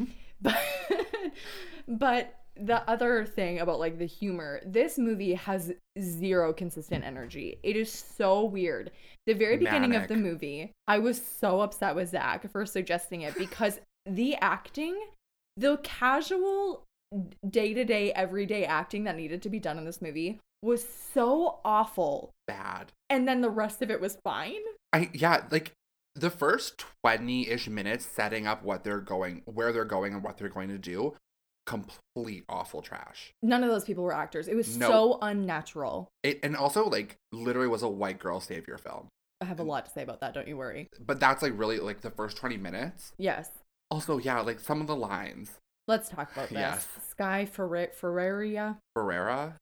[0.40, 0.58] but,
[1.88, 7.58] but the other thing about like the humor, this movie has zero consistent energy.
[7.62, 8.90] It is so weird.
[9.26, 13.34] The very beginning of the movie, I was so upset with Zach for suggesting it
[13.38, 14.96] because the acting,
[15.56, 16.84] the casual
[17.48, 21.60] day to day, everyday acting that needed to be done in this movie was so
[21.64, 22.32] awful.
[22.46, 22.92] Bad.
[23.10, 24.60] And then the rest of it was fine.
[24.92, 25.72] I yeah, like
[26.14, 30.48] the first 20-ish minutes setting up what they're going where they're going and what they're
[30.48, 31.14] going to do,
[31.66, 33.32] complete awful trash.
[33.42, 34.48] None of those people were actors.
[34.48, 34.88] It was No.
[34.88, 36.08] so unnatural.
[36.22, 39.08] It and also like literally was a white girl savior film.
[39.40, 40.88] I have a lot to say about that, don't you worry.
[40.98, 43.12] But that's like really like the first 20 minutes.
[43.18, 43.50] Yes.
[43.90, 45.58] Also, yeah, like some of the lines.
[45.86, 46.58] Let's talk about this.
[46.58, 46.88] Yes.
[47.10, 48.78] Sky Ferre- Ferreira.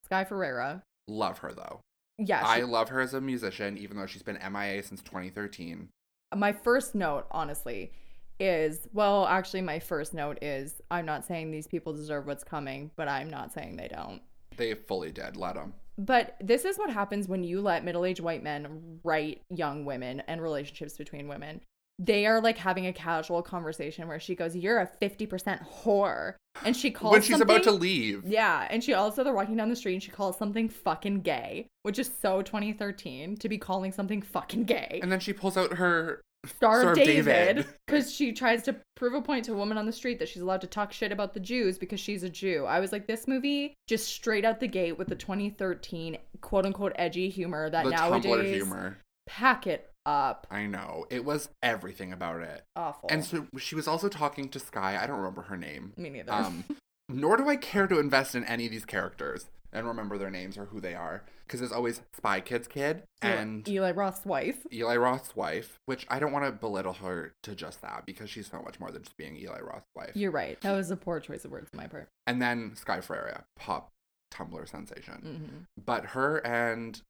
[0.06, 0.82] Sky Ferreira.
[1.08, 1.80] love her though.
[2.18, 2.46] Yeah.
[2.46, 5.88] I she- love her as a musician, even though she's been MIA since 2013.
[6.36, 7.92] my first note, honestly,
[8.40, 12.90] is well, actually, my first note is I'm not saying these people deserve what's coming,
[12.96, 14.20] but I'm not saying they don't.
[14.56, 15.36] They fully did.
[15.36, 15.74] Let them.
[15.96, 20.22] But this is what happens when you let middle aged white men write young women
[20.26, 21.60] and relationships between women.
[22.00, 26.34] They are like having a casual conversation where she goes, You're a 50% whore.
[26.64, 28.24] And she calls When she's about to leave.
[28.26, 28.66] Yeah.
[28.68, 32.00] And she also, they're walking down the street and she calls something fucking gay, which
[32.00, 34.98] is so 2013 to be calling something fucking gay.
[35.02, 39.14] And then she pulls out her Star, Star of David because she tries to prove
[39.14, 41.34] a point to a woman on the street that she's allowed to talk shit about
[41.34, 42.64] the Jews because she's a Jew.
[42.64, 46.92] I was like, this movie just straight out the gate with the 2013 quote unquote
[46.96, 48.98] edgy humor that the nowadays humor.
[49.26, 50.46] pack it up.
[50.50, 51.06] I know.
[51.10, 52.64] It was everything about it.
[52.76, 53.08] Awful.
[53.10, 54.98] And so she was also talking to Sky.
[55.00, 55.92] I don't remember her name.
[55.96, 56.32] me neither.
[56.32, 56.64] Um,
[57.08, 60.56] nor do I care to invest in any of these characters and remember their names
[60.56, 61.24] or who they are.
[61.46, 64.56] Because there's always Spy Kid's kid and Eli Roth's wife.
[64.72, 68.50] Eli Roth's wife, which I don't want to belittle her to just that because she's
[68.50, 70.12] so much more than just being Eli Roth's wife.
[70.14, 70.58] You're right.
[70.62, 72.08] That was a poor choice of words on my part.
[72.26, 73.90] And then Sky Ferreira, pop
[74.32, 75.66] Tumblr sensation.
[75.76, 77.02] hmm But her and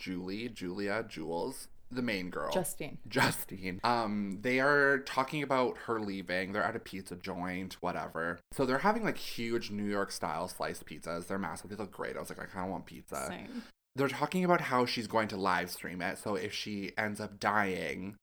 [0.00, 2.52] Julie, Julia, Jules, the main girl.
[2.52, 2.98] Justine.
[3.08, 3.80] Justine.
[3.84, 6.52] Um, they are talking about her leaving.
[6.52, 8.38] They're at a pizza joint, whatever.
[8.52, 11.26] So they're having like huge New York style sliced pizzas.
[11.26, 11.70] They're massive.
[11.70, 12.16] They look great.
[12.16, 13.26] I was like, I kind of want pizza.
[13.28, 13.62] Same.
[13.94, 16.18] They're talking about how she's going to live stream it.
[16.18, 18.16] So if she ends up dying,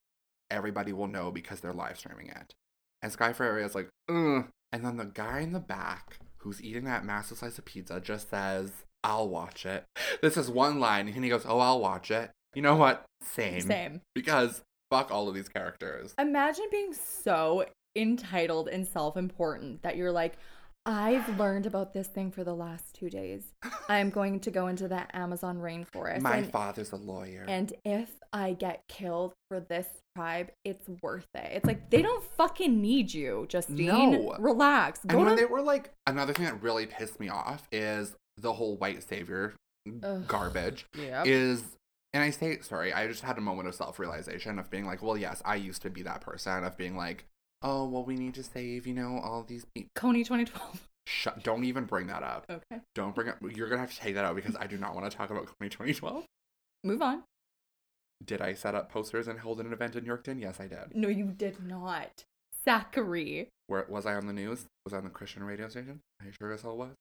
[0.52, 2.54] everybody will know because they're live streaming it.
[3.02, 4.46] And Sky Ferreira is like, Ugh.
[4.72, 8.30] And then the guy in the back who's eating that massive slice of pizza just
[8.30, 8.72] says,
[9.04, 9.86] I'll watch it.
[10.22, 11.10] This is one line.
[11.10, 12.32] And he goes, Oh, I'll watch it.
[12.54, 13.06] You know what?
[13.22, 13.62] Same.
[13.62, 14.02] Same.
[14.16, 14.62] Because
[14.92, 16.14] fuck all of these characters.
[16.20, 20.38] Imagine being so entitled and self important that you're like,
[20.86, 23.46] I've learned about this thing for the last two days.
[23.90, 26.22] I'm going to go into the Amazon rainforest.
[26.22, 27.46] My and, father's a lawyer.
[27.48, 31.52] and if I get killed for this tribe, it's worth it.
[31.54, 33.88] It's like they don't fucking need you, Justine.
[33.88, 34.36] No.
[34.40, 35.00] Relax.
[35.08, 38.16] Go and when to they were like, another thing that really pissed me off is
[38.38, 39.54] the whole white savior
[40.04, 40.28] Ugh.
[40.28, 40.86] garbage.
[40.98, 41.24] yeah.
[41.26, 41.64] is
[42.14, 45.02] and I say sorry, I just had a moment of self realization of being like,
[45.02, 47.26] well, yes, I used to be that person of being like,
[47.62, 49.90] oh, well, we need to save, you know, all these people.
[49.96, 50.88] Kony 2012.
[51.06, 52.46] Shut, don't even bring that up.
[52.50, 52.82] Okay.
[52.96, 53.38] Don't bring up.
[53.42, 55.48] You're gonna have to take that out because I do not want to talk about
[55.48, 56.26] Kony 2012.
[56.84, 57.24] Move on.
[58.24, 60.40] Did I set up posters and hold an event in Yorkton?
[60.40, 60.96] Yes, I did.
[60.96, 62.24] No, you did not.
[62.64, 63.50] Zachary.
[63.68, 64.66] Where was I on the news?
[64.86, 66.00] Was I on the Christian radio station?
[66.24, 66.94] You sure as hell was?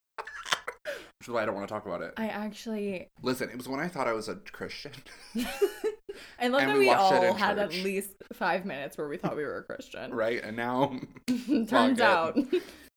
[1.23, 2.15] Which is why I don't want to talk about it.
[2.17, 3.09] I actually.
[3.23, 4.91] Listen, it was when I thought I was a Christian.
[5.37, 9.45] I love And that we all had at least five minutes where we thought we
[9.45, 10.13] were a Christian.
[10.15, 10.43] right?
[10.43, 10.99] And now
[11.69, 12.37] Turns out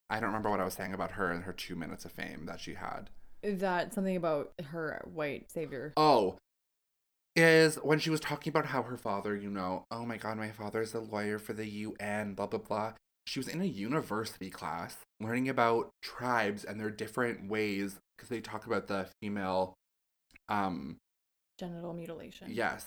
[0.09, 2.47] I don't remember what I was saying about her and her two minutes of fame
[2.47, 3.11] that she had.
[3.43, 5.93] Is that something about her white savior.
[5.95, 6.39] Oh,
[7.35, 10.49] is when she was talking about how her father, you know, oh my god, my
[10.49, 12.93] father is a lawyer for the UN, blah, blah, blah.
[13.27, 18.41] She was in a university class learning about tribes and their different ways because they
[18.41, 19.73] talk about the female,
[20.49, 20.97] um,
[21.59, 22.47] Genital mutilation.
[22.51, 22.85] yes.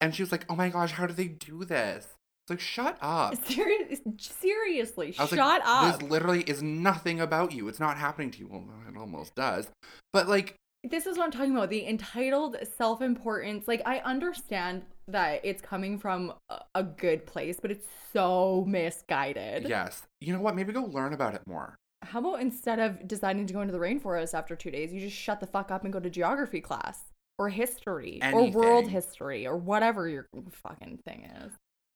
[0.00, 2.06] And she was like, oh my gosh, how do they do this?
[2.06, 3.34] It's like, shut up.
[3.46, 6.00] Serious, seriously, shut like, up.
[6.00, 7.68] This literally is nothing about you.
[7.68, 8.48] It's not happening to you.
[8.48, 9.68] Well, it almost does.
[10.12, 13.68] But like, this is what I'm talking about the entitled self importance.
[13.68, 16.32] Like, I understand that it's coming from
[16.74, 19.68] a good place, but it's so misguided.
[19.68, 20.02] yes.
[20.20, 20.56] You know what?
[20.56, 21.76] Maybe go learn about it more.
[22.02, 25.16] How about instead of deciding to go into the rainforest after two days, you just
[25.16, 27.04] shut the fuck up and go to geography class
[27.38, 31.52] or history or world history or whatever your fucking thing is?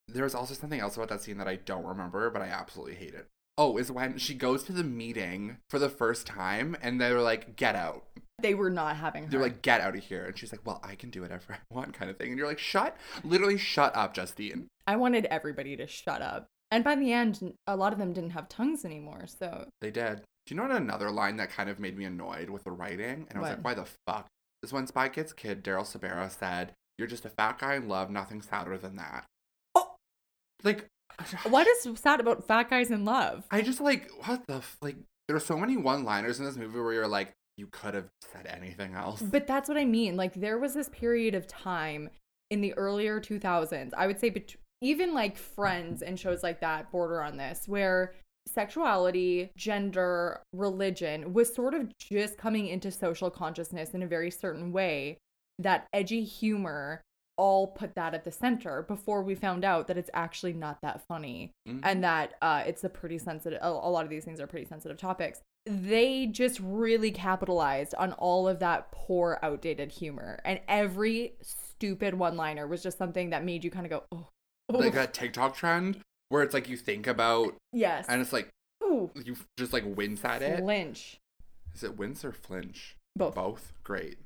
[0.08, 3.14] There's also something else about that scene that I don't remember, but I absolutely hate
[3.14, 3.28] it.
[3.56, 7.56] Oh, is when she goes to the meeting for the first time and they're like,
[7.56, 8.04] get out.
[8.40, 9.30] They were not having her.
[9.30, 10.24] They're like, get out of here.
[10.24, 12.28] And she's like, well, I can do whatever I want, kind of thing.
[12.30, 14.66] And you're like, shut, literally shut up, Justine.
[14.86, 16.46] I wanted everybody to shut up.
[16.74, 19.26] And by the end, a lot of them didn't have tongues anymore.
[19.26, 20.22] So They did.
[20.46, 23.26] Do you know what another line that kind of made me annoyed with the writing?
[23.30, 23.56] And I was What?
[23.58, 24.26] like, why the fuck?
[24.62, 28.10] Is when Spy Kids kid Daryl Sabara said, You're just a fat guy in love,
[28.10, 29.24] nothing sadder than that.
[29.74, 29.94] Oh!
[30.64, 30.86] Like,
[31.48, 33.44] what is sad about fat guys in love?
[33.50, 34.96] I just like, what the, f- like,
[35.28, 38.08] there are so many one liners in this movie where you're like, you could have
[38.32, 39.22] said anything else.
[39.22, 40.16] But that's what I mean.
[40.16, 42.10] Like there was this period of time
[42.50, 43.92] in the earlier 2000s.
[43.96, 48.14] I would say bet- even like Friends and shows like that border on this where
[48.46, 54.72] sexuality, gender, religion was sort of just coming into social consciousness in a very certain
[54.72, 55.16] way
[55.58, 57.00] that edgy humor
[57.36, 61.04] all put that at the center before we found out that it's actually not that
[61.08, 61.80] funny Mhm.
[61.82, 64.66] and that uh, it's a pretty sensitive a, a lot of these things are pretty
[64.66, 71.34] sensitive topics they just really capitalized on all of that poor outdated humor and every
[71.40, 74.28] stupid one liner was just something that made you kind of go oh
[74.68, 78.48] like oof." that TikTok trend where it's like you think about yes and it's like
[78.82, 80.60] Ooh, you just like wince at it.
[80.60, 81.18] flinch
[81.74, 82.96] Is it wince or flinch?
[83.16, 83.72] both Both.
[83.82, 84.18] Great.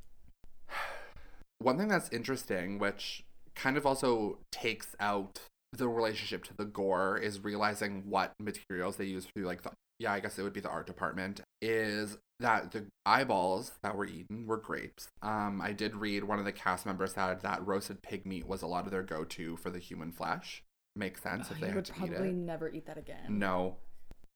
[1.59, 3.24] One thing that's interesting, which
[3.55, 5.40] kind of also takes out
[5.72, 10.13] the relationship to the gore, is realizing what materials they use through like the yeah,
[10.13, 14.47] I guess it would be the art department, is that the eyeballs that were eaten
[14.47, 15.09] were grapes.
[15.23, 18.63] Um, I did read one of the cast members said that roasted pig meat was
[18.63, 20.63] a lot of their go to for the human flesh.
[20.95, 23.77] Makes sense if they had would to eat probably never eat that again No.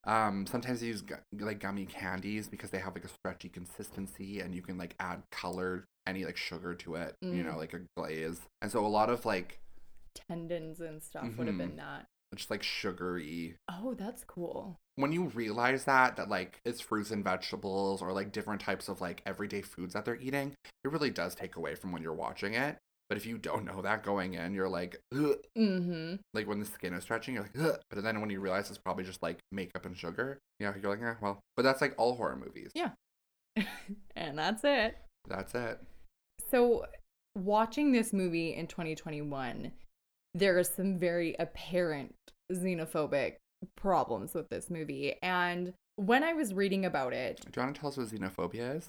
[0.04, 4.40] Um, sometimes they use gu- like gummy candies because they have like a stretchy consistency
[4.40, 7.56] and you can like add color, any like sugar to it, you know, Mm.
[7.58, 8.40] like a glaze.
[8.60, 9.60] And so a lot of like
[10.28, 13.56] tendons and stuff would have been that just like sugary.
[13.70, 18.32] oh that's cool When you realize that that like it's fruits and vegetables or like
[18.32, 21.92] different types of like everyday foods that they're eating, it really does take away from
[21.92, 22.76] when you're watching it.
[23.08, 25.36] But if you don't know that going in, you're like, Ugh.
[25.58, 27.78] mm-hmm like when the skin is stretching, you're like, Ugh.
[27.90, 31.00] but then when you realize it's probably just like makeup and sugar, yeah, you're like,
[31.00, 32.70] yeah, well, but that's like all horror movies.
[32.74, 32.90] Yeah.
[34.16, 34.96] and that's it
[35.28, 35.78] That's it.
[36.50, 36.86] So,
[37.34, 39.72] watching this movie in 2021,
[40.34, 42.14] there are some very apparent
[42.52, 43.36] xenophobic
[43.76, 45.14] problems with this movie.
[45.22, 48.76] And when I was reading about it, Do you want to tell us what xenophobia
[48.76, 48.88] is?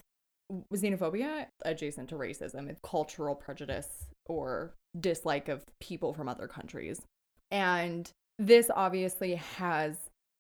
[0.74, 3.88] xenophobia adjacent to racism it's cultural prejudice
[4.28, 7.02] or dislike of people from other countries
[7.50, 9.96] and this obviously has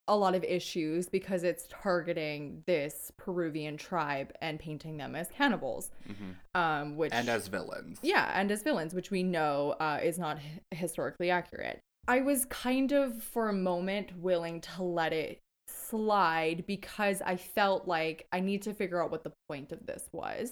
[0.07, 5.91] a lot of issues because it's targeting this peruvian tribe and painting them as cannibals
[6.05, 7.99] hmm um which And as villains.
[8.01, 10.37] yeah, and as villains, which we know uh, is not
[10.71, 11.79] historically accurate.
[12.07, 15.39] I was kind of, for a moment, willing to let it
[15.69, 20.09] slide because I felt like I need to figure out what the point of this
[20.11, 20.51] was.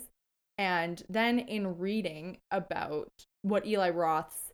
[0.58, 3.12] And then in reading about
[3.42, 4.52] what Eli Roth's,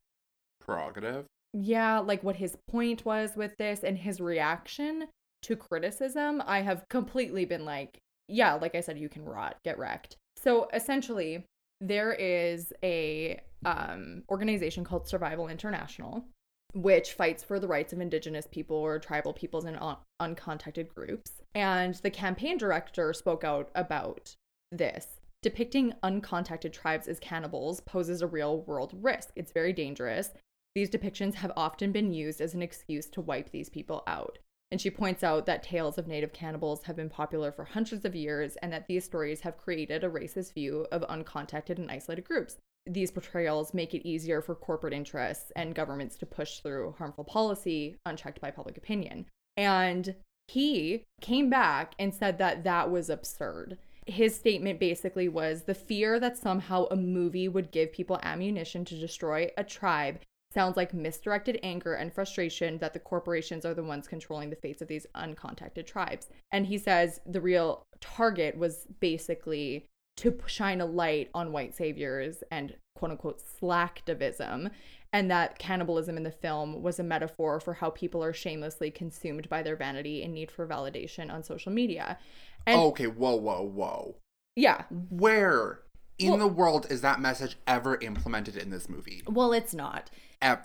[0.59, 1.25] Prerogative.
[1.53, 5.07] Yeah, like what his point was with this and his reaction
[5.43, 9.79] to criticism, I have completely been like, yeah, like I said, you can rot, get
[9.79, 10.17] wrecked.
[10.35, 11.45] So essentially,
[11.79, 16.25] there is a um, organization called Survival International,
[16.73, 21.41] which fights for the rights of indigenous people or tribal peoples and un- uncontacted groups.
[21.55, 24.35] And the campaign director spoke out about
[24.71, 25.19] this.
[25.41, 29.29] Depicting uncontacted tribes as cannibals poses a real world risk.
[29.35, 30.31] It's very dangerous.
[30.77, 34.37] These depictions have often been used as an excuse to wipe these people out.
[34.69, 38.13] And she points out that tales of native cannibals have been popular for hundreds of
[38.13, 42.57] years and that these stories have created a racist view of uncontacted and isolated groups.
[42.85, 47.95] These portrayals make it easier for corporate interests and governments to push through harmful policy
[48.05, 49.25] unchecked by public opinion.
[49.57, 50.13] And
[50.47, 53.79] he came back and said that that was absurd.
[54.05, 58.95] His statement basically was the fear that somehow a movie would give people ammunition to
[58.95, 60.19] destroy a tribe
[60.57, 64.81] sounds like misdirected anger and frustration that the corporations are the ones controlling the fates
[64.81, 66.29] of these uncontacted tribes.
[66.51, 69.85] And he says the real target was basically
[70.17, 74.71] to shine a light on white saviors and quote unquote slacktivism,
[75.13, 79.47] and that cannibalism in the film was a metaphor for how people are shamelessly consumed
[79.49, 82.17] by their vanity and need for validation on social media.
[82.65, 84.15] And oh, okay, whoa, whoa, whoa.
[84.55, 85.81] yeah, Where
[86.17, 89.21] in Well- the world is that message ever implemented in this movie?
[89.27, 90.09] well, it's not.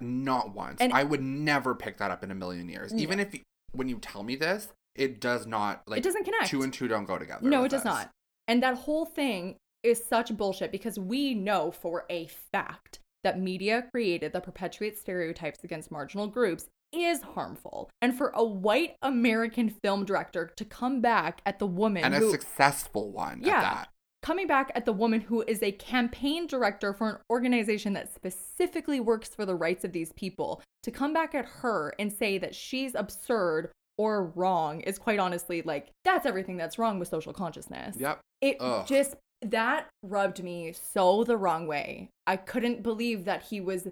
[0.00, 0.80] Not once.
[0.80, 2.92] And- I would never pick that up in a million years.
[2.94, 3.34] Even if
[3.72, 6.48] when you tell me this, it does not like it doesn't connect.
[6.48, 7.48] two and two don't go together.
[7.48, 7.86] No, it does this.
[7.86, 8.10] not.
[8.46, 13.86] And that whole thing is such bullshit because we know for a fact that media
[13.90, 17.88] created that perpetuates stereotypes against marginal groups is harmful.
[18.02, 22.18] And for a white American film director to come back at the woman And a
[22.18, 23.84] who successful one Yeah.
[24.22, 29.00] Coming back at the woman who is a campaign director for an organization that specifically
[29.00, 32.54] works for the rights of these people to come back at her and say that
[32.54, 37.96] she's absurd or wrong is quite honestly like that's everything that's wrong with social consciousness.
[37.98, 38.20] Yep.
[38.40, 38.86] It Ugh.
[38.86, 42.08] just that rubbed me so the wrong way.
[42.26, 43.88] I couldn't believe that he was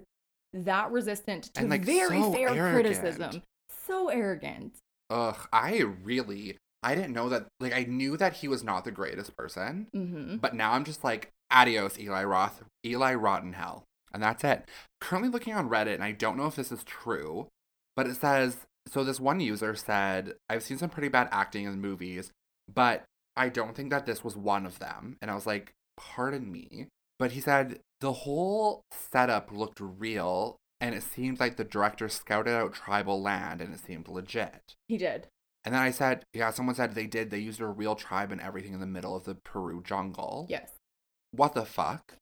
[0.53, 2.73] that resistant to like, very so fair arrogant.
[2.73, 3.43] criticism.
[3.85, 4.77] So arrogant.
[5.09, 8.91] Ugh, I really I didn't know that like I knew that he was not the
[8.91, 13.83] greatest person, hmm but now I'm just like adios Eli Roth, Eli rotten hell.
[14.13, 14.69] And that's it.
[14.99, 17.47] Currently looking on Reddit and I don't know if this is true,
[17.95, 18.57] but it says
[18.87, 22.31] so this one user said, I've seen some pretty bad acting in movies,
[22.73, 23.03] but
[23.35, 25.17] I don't think that this was one of them.
[25.21, 26.87] And I was like, pardon me.
[27.19, 32.53] But he said the whole setup looked real and it seemed like the director scouted
[32.53, 34.73] out tribal land and it seemed legit.
[34.87, 35.27] He did.
[35.63, 37.29] And then I said, yeah, someone said they did.
[37.29, 40.47] They used a real tribe and everything in the middle of the Peru jungle.
[40.49, 40.71] Yes.
[41.31, 42.15] What the fuck?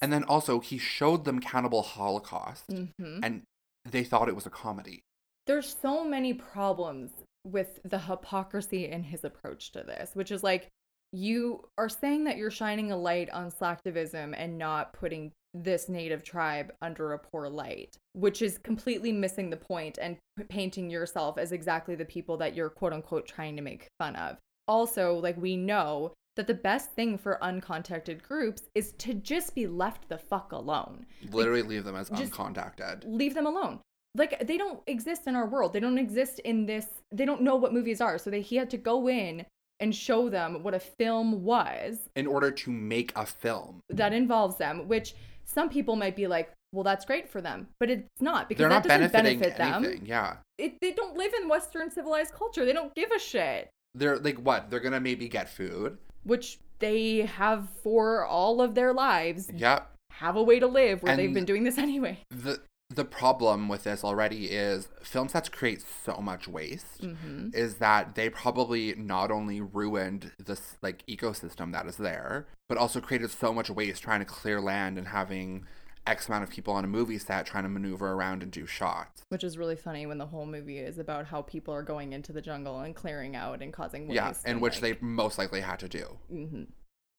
[0.00, 3.42] And then also, he showed them Cannibal Holocaust hmm and
[3.84, 5.02] they thought it was a comedy.
[5.46, 7.10] There's so many problems
[7.44, 10.68] with the hypocrisy in his approach to this, which is like
[11.12, 16.22] you are saying that you're shining a light on slacktivism and not putting this native
[16.22, 20.16] tribe under a poor light, which is completely missing the point and
[20.48, 24.36] painting yourself as exactly the people that you're quote unquote trying to make fun of.
[24.66, 29.66] Also, like we know that the best thing for uncontacted groups is to just be
[29.66, 31.04] left the fuck alone.
[31.32, 33.02] Literally leave them as uncontacted.
[33.06, 33.80] Leave them alone.
[34.14, 35.72] Like they don't exist in our world.
[35.72, 36.86] They don't exist in this.
[37.12, 38.18] They don't know what movies are.
[38.18, 39.46] So they, he had to go in
[39.80, 43.80] and show them what a film was In order to make a film.
[43.90, 45.14] that involves them, which
[45.48, 48.68] some people might be like, well, that's great for them, but it's not because They're
[48.68, 49.84] that not doesn't benefiting benefit them.
[49.84, 50.06] anything.
[50.06, 50.36] Yeah.
[50.58, 52.64] It, they don't live in Western civilized culture.
[52.66, 54.68] They don't give a shit, They're like, what?
[54.70, 55.96] They're going to maybe get food.
[56.24, 59.50] which they have for all of their lives.
[59.52, 59.90] Yep.
[60.12, 62.18] Have a way to live where they've been doing this anyway.
[62.30, 62.60] the
[62.90, 68.14] the problem with this already is film sets create so much waste hmm is that
[68.14, 73.52] they probably not only ruined this like ecosystem that is there but also created so
[73.52, 75.66] much waste trying to clear land and having
[76.06, 79.22] x amount of people on a movie set trying to maneuver around and do shots.
[79.28, 82.32] Which is really funny when the whole movie is about how people are going into
[82.32, 84.14] the jungle and clearing out and causing waste.
[84.14, 86.18] yeah and which like, they most likely had to do.
[86.30, 86.62] Hmm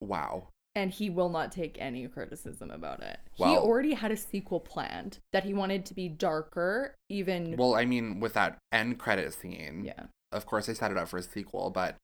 [0.02, 0.48] wow
[0.80, 3.20] And he will not take any criticism about it.
[3.36, 7.56] he already had a sequel planned that he wanted to be darker, even.
[7.58, 10.04] well i mean with that end credit scene yeah.
[10.32, 11.96] of course they set it up for a sequel but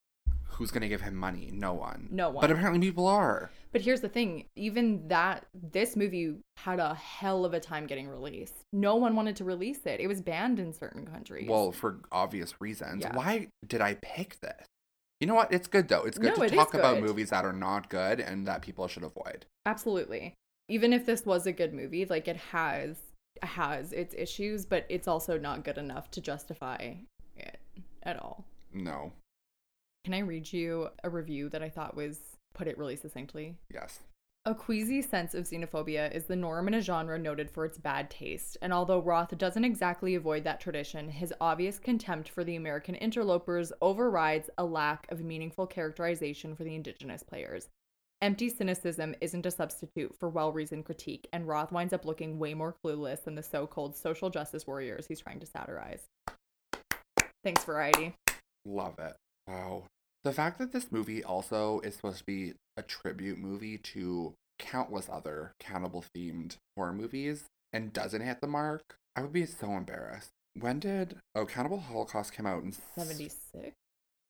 [0.56, 2.42] who's going to give him money no one No one.
[2.42, 7.44] but apparently people are But here's the thing even that, this movie had a hell
[7.46, 8.56] of a time getting released.
[8.72, 11.48] No one wanted to release it, it was banned in certain countries.
[11.50, 13.02] Well, for obvious reasons.
[13.02, 13.16] Yeah.
[13.16, 14.66] Why did I pick this?
[15.26, 15.52] You know what?
[15.52, 16.04] It's good though.
[16.04, 18.88] It's good No, to it talk about movies that are not good and that people
[18.88, 19.48] should avoid.
[19.66, 20.36] Absolutely.
[20.70, 22.98] Even if this was a good movie, like it has
[23.42, 26.94] has its issues, but it's also not good enough to justify
[27.36, 27.58] it
[28.04, 28.46] at all.
[28.72, 29.14] No.
[30.04, 32.20] Can I read you a review that I thought was
[32.54, 33.58] put it really succinctly?
[33.74, 34.02] Yes.
[34.48, 38.12] A queasy sense of xenophobia is the norm in a genre noted for its bad
[38.12, 42.94] taste, and although Roth doesn't exactly avoid that tradition, his obvious contempt for the American
[42.94, 47.70] interlopers overrides a lack of meaningful characterization for the indigenous players.
[48.22, 52.54] Empty cynicism isn't a substitute for well reasoned critique, and Roth winds up looking way
[52.54, 56.04] more clueless than the so called social justice warriors he's trying to satirize.
[57.44, 58.14] Thanks, Variety.
[58.64, 59.16] Love it.
[59.48, 59.86] Wow.
[60.26, 65.08] The fact that this movie also is supposed to be a tribute movie to countless
[65.08, 68.82] other cannibal themed horror movies and doesn't hit the mark,
[69.16, 70.30] I would be so embarrassed.
[70.60, 73.36] When did Oh Cannibal Holocaust come out in 76?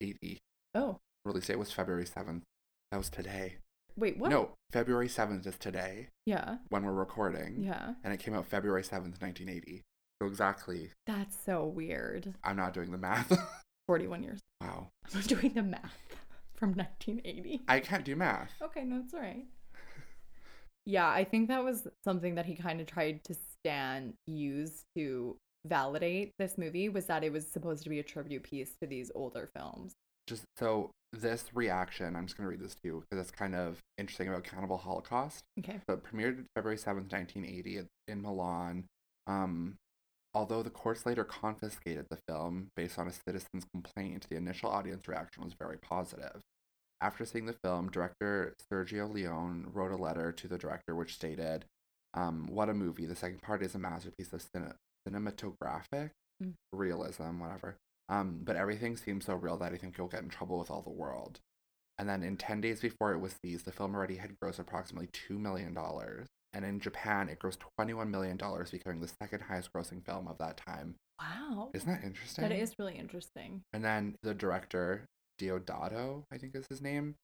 [0.01, 0.37] 80?
[0.73, 2.41] Oh, Release date was February 7th.
[2.91, 3.55] That was today.
[3.95, 4.29] wait, what?
[4.31, 7.63] No, February 7th is today Yeah, when we're recording.
[7.63, 7.93] yeah.
[8.03, 9.81] and it came out February 7th, 1980.
[10.21, 12.33] So exactly, That's so weird.
[12.43, 13.31] I'm not doing the math.
[13.87, 14.39] 41 years.
[14.61, 14.89] wow.
[15.15, 16.15] I'm doing the math
[16.55, 17.61] from 1980.
[17.67, 18.51] I can't do math.
[18.61, 19.45] Okay, no, it's all right.
[20.85, 25.35] Yeah, I think that was something that he kind of tried to stand use to
[25.65, 29.11] validate this movie was that it was supposed to be a tribute piece to these
[29.15, 29.93] older films.
[30.27, 33.55] Just so this reaction, I'm just going to read this to you because it's kind
[33.55, 35.43] of interesting about Cannibal Holocaust.
[35.59, 35.79] Okay.
[35.87, 38.85] So it premiered February 7th, 1980 in Milan.
[39.27, 39.75] Um,
[40.35, 45.07] although the courts later confiscated the film based on a citizen's complaint, the initial audience
[45.07, 46.41] reaction was very positive.
[47.01, 51.65] After seeing the film, director Sergio Leone wrote a letter to the director which stated,
[52.13, 53.05] um, What a movie.
[53.05, 54.75] The second part is a masterpiece of cine-
[55.07, 56.11] cinematographic
[56.43, 56.53] Mm.
[56.73, 57.77] realism, whatever.
[58.09, 60.81] Um, but everything seems so real that I think you'll get in trouble with all
[60.81, 61.39] the world.
[61.97, 65.07] And then in 10 days before it was seized, the film already had grossed approximately
[65.07, 65.73] $2 million.
[66.55, 68.37] And in Japan, it grossed $21 million,
[68.71, 70.95] becoming the second highest grossing film of that time.
[71.19, 71.69] Wow.
[71.73, 72.43] Isn't that interesting?
[72.47, 73.61] That is really interesting.
[73.73, 75.05] And then the director,
[75.39, 77.15] Deodato, I think is his name,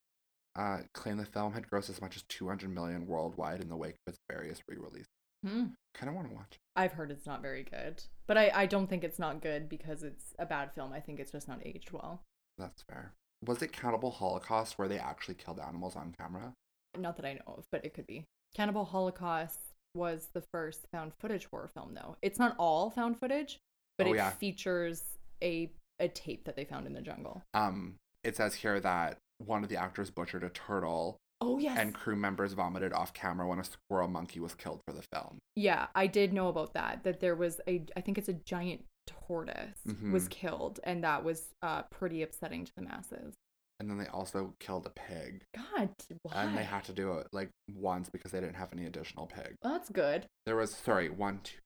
[0.57, 3.95] uh, claimed the film had grossed as much as 200 million worldwide in the wake
[4.05, 5.07] of its various re-releases.
[5.45, 5.67] Hmm.
[5.95, 6.51] Kind of want to watch.
[6.51, 6.57] it.
[6.75, 8.03] I've heard it's not very good.
[8.27, 10.91] But I, I don't think it's not good because it's a bad film.
[10.91, 12.21] I think it's just not aged well.
[12.57, 13.13] That's fair.
[13.45, 16.53] Was it Cannibal Holocaust where they actually killed animals on camera?
[16.97, 18.25] Not that I know of, but it could be.
[18.53, 19.59] Cannibal Holocaust
[19.93, 22.15] was the first found footage horror film, though.
[22.21, 23.59] It's not all found footage,
[23.97, 24.29] but Oh, it yeah.
[24.31, 25.03] features
[25.43, 27.43] a a tape that they found in the jungle.
[27.53, 31.77] Um, it says here that one of the actors butchered a turtle Oh yes.
[31.77, 35.37] and crew members vomited off camera when a squirrel monkey was killed for the film.
[35.55, 37.03] yeah, I did know about that.
[37.03, 39.77] That there was a, I think it's a giant tortoise
[40.11, 40.31] was Mhm.
[40.31, 43.35] killed, and that was uh pretty upsetting to the masses.
[43.81, 45.41] And then they also killed a pig.
[45.55, 45.89] God,
[46.21, 46.43] why?
[46.43, 49.55] And they had to do it like once because they didn't have any additional pig.
[49.63, 50.27] Well, that's good.
[50.45, 51.57] There was, sorry, one, two,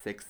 [0.00, 0.26] six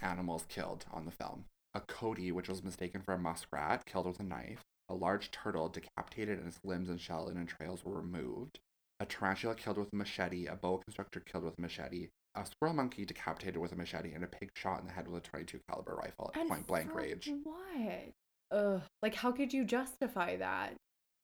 [0.00, 1.46] animals killed on the film.
[1.74, 4.60] A coyote, which was mistaken for a muskrat, killed with a knife.
[4.88, 8.60] A large turtle decapitated and its limbs and shell and entrails were removed.
[9.00, 10.46] A tarantula killed with a machete.
[10.46, 12.10] A boa constrictor killed with a machete.
[12.36, 15.24] A squirrel monkey decapitated with a machete, and a pig shot in the head with
[15.24, 17.32] a 22 caliber rifle at And point blank range.
[17.42, 18.12] What?
[18.54, 18.80] Ugh.
[19.02, 20.74] Like, how could you justify that?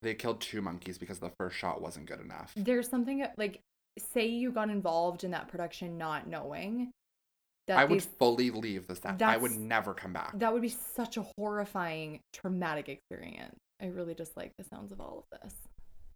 [0.03, 2.53] They killed two monkeys because the first shot wasn't good enough.
[2.57, 3.61] There's something like,
[3.99, 6.91] say you got involved in that production not knowing
[7.67, 9.21] that I would these, I fully leave the set.
[9.23, 10.39] I would never come back.
[10.39, 13.57] that would be such a horrifying, traumatic experience.
[13.81, 15.55] I really just like the sounds of all of this.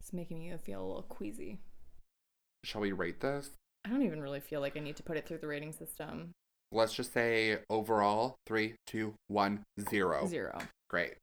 [0.01, 1.59] It's making me feel a little queasy.
[2.65, 3.51] Shall we rate this?
[3.85, 6.33] I don't even really feel like I need to put it through the rating system.
[6.73, 10.27] Let's just say overall three, two, one, zero.
[10.27, 10.59] Zero.
[10.95, 11.15] Great.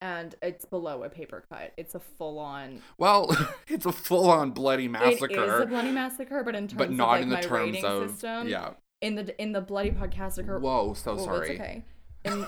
[0.00, 1.72] And it's below a paper cut.
[1.76, 2.82] It's a full on.
[2.98, 3.30] Well,
[3.68, 6.94] it's a full-on bloody massacre, It is a bloody massacre, but in terms but of
[6.94, 8.70] not like in the my terms rating of system, yeah.
[9.00, 10.60] in the in the bloody podcaster.
[10.60, 11.50] Whoa, so well, sorry.
[11.50, 11.84] It's okay.
[12.24, 12.46] In,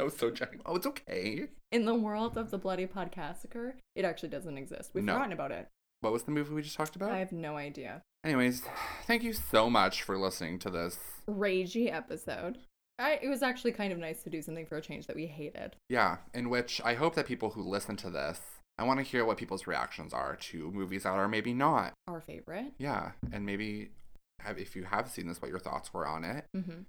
[0.00, 0.60] I was so joking.
[0.66, 1.46] Oh, it's okay.
[1.70, 4.90] in the world of the bloody podcaster, it actually doesn't exist.
[4.92, 5.12] We've No.
[5.12, 5.68] forgotten about it.
[6.00, 7.12] What was the movie we just talked about?
[7.12, 8.02] I have no idea.
[8.24, 8.64] Anyways,
[9.06, 10.98] thank you so much for listening to this.
[11.28, 12.58] Ragey episode.
[12.98, 15.26] I, it was actually kind of nice to do something for a change that we
[15.26, 15.76] hated.
[15.88, 18.40] Yeah, in which I hope that people who listen to this,
[18.78, 21.92] I want to hear what people's reactions are to movies that are maybe not.
[22.08, 22.72] Our favorite.
[22.78, 23.90] Yeah, and maybe
[24.40, 26.46] have, if you have seen this, what your thoughts were on it.
[26.54, 26.82] hmm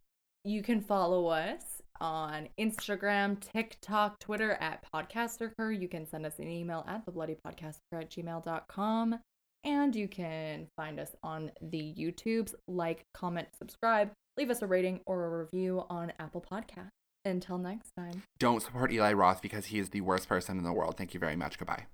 [0.43, 5.77] You can follow us on Instagram, TikTok, Twitter at Podcasterker.
[5.77, 9.19] You can send us an email at thebloodypodcaster at gmail.com.
[9.63, 12.53] And you can find us on the YouTubes.
[12.67, 16.91] Like, comment, subscribe, leave us a rating or a review on Apple Podcasts.
[17.25, 18.23] Until next time.
[18.39, 20.95] Don't support Eli Roth because he is the worst person in the world.
[20.95, 21.57] Thank you very much.
[21.57, 21.87] Goodbye.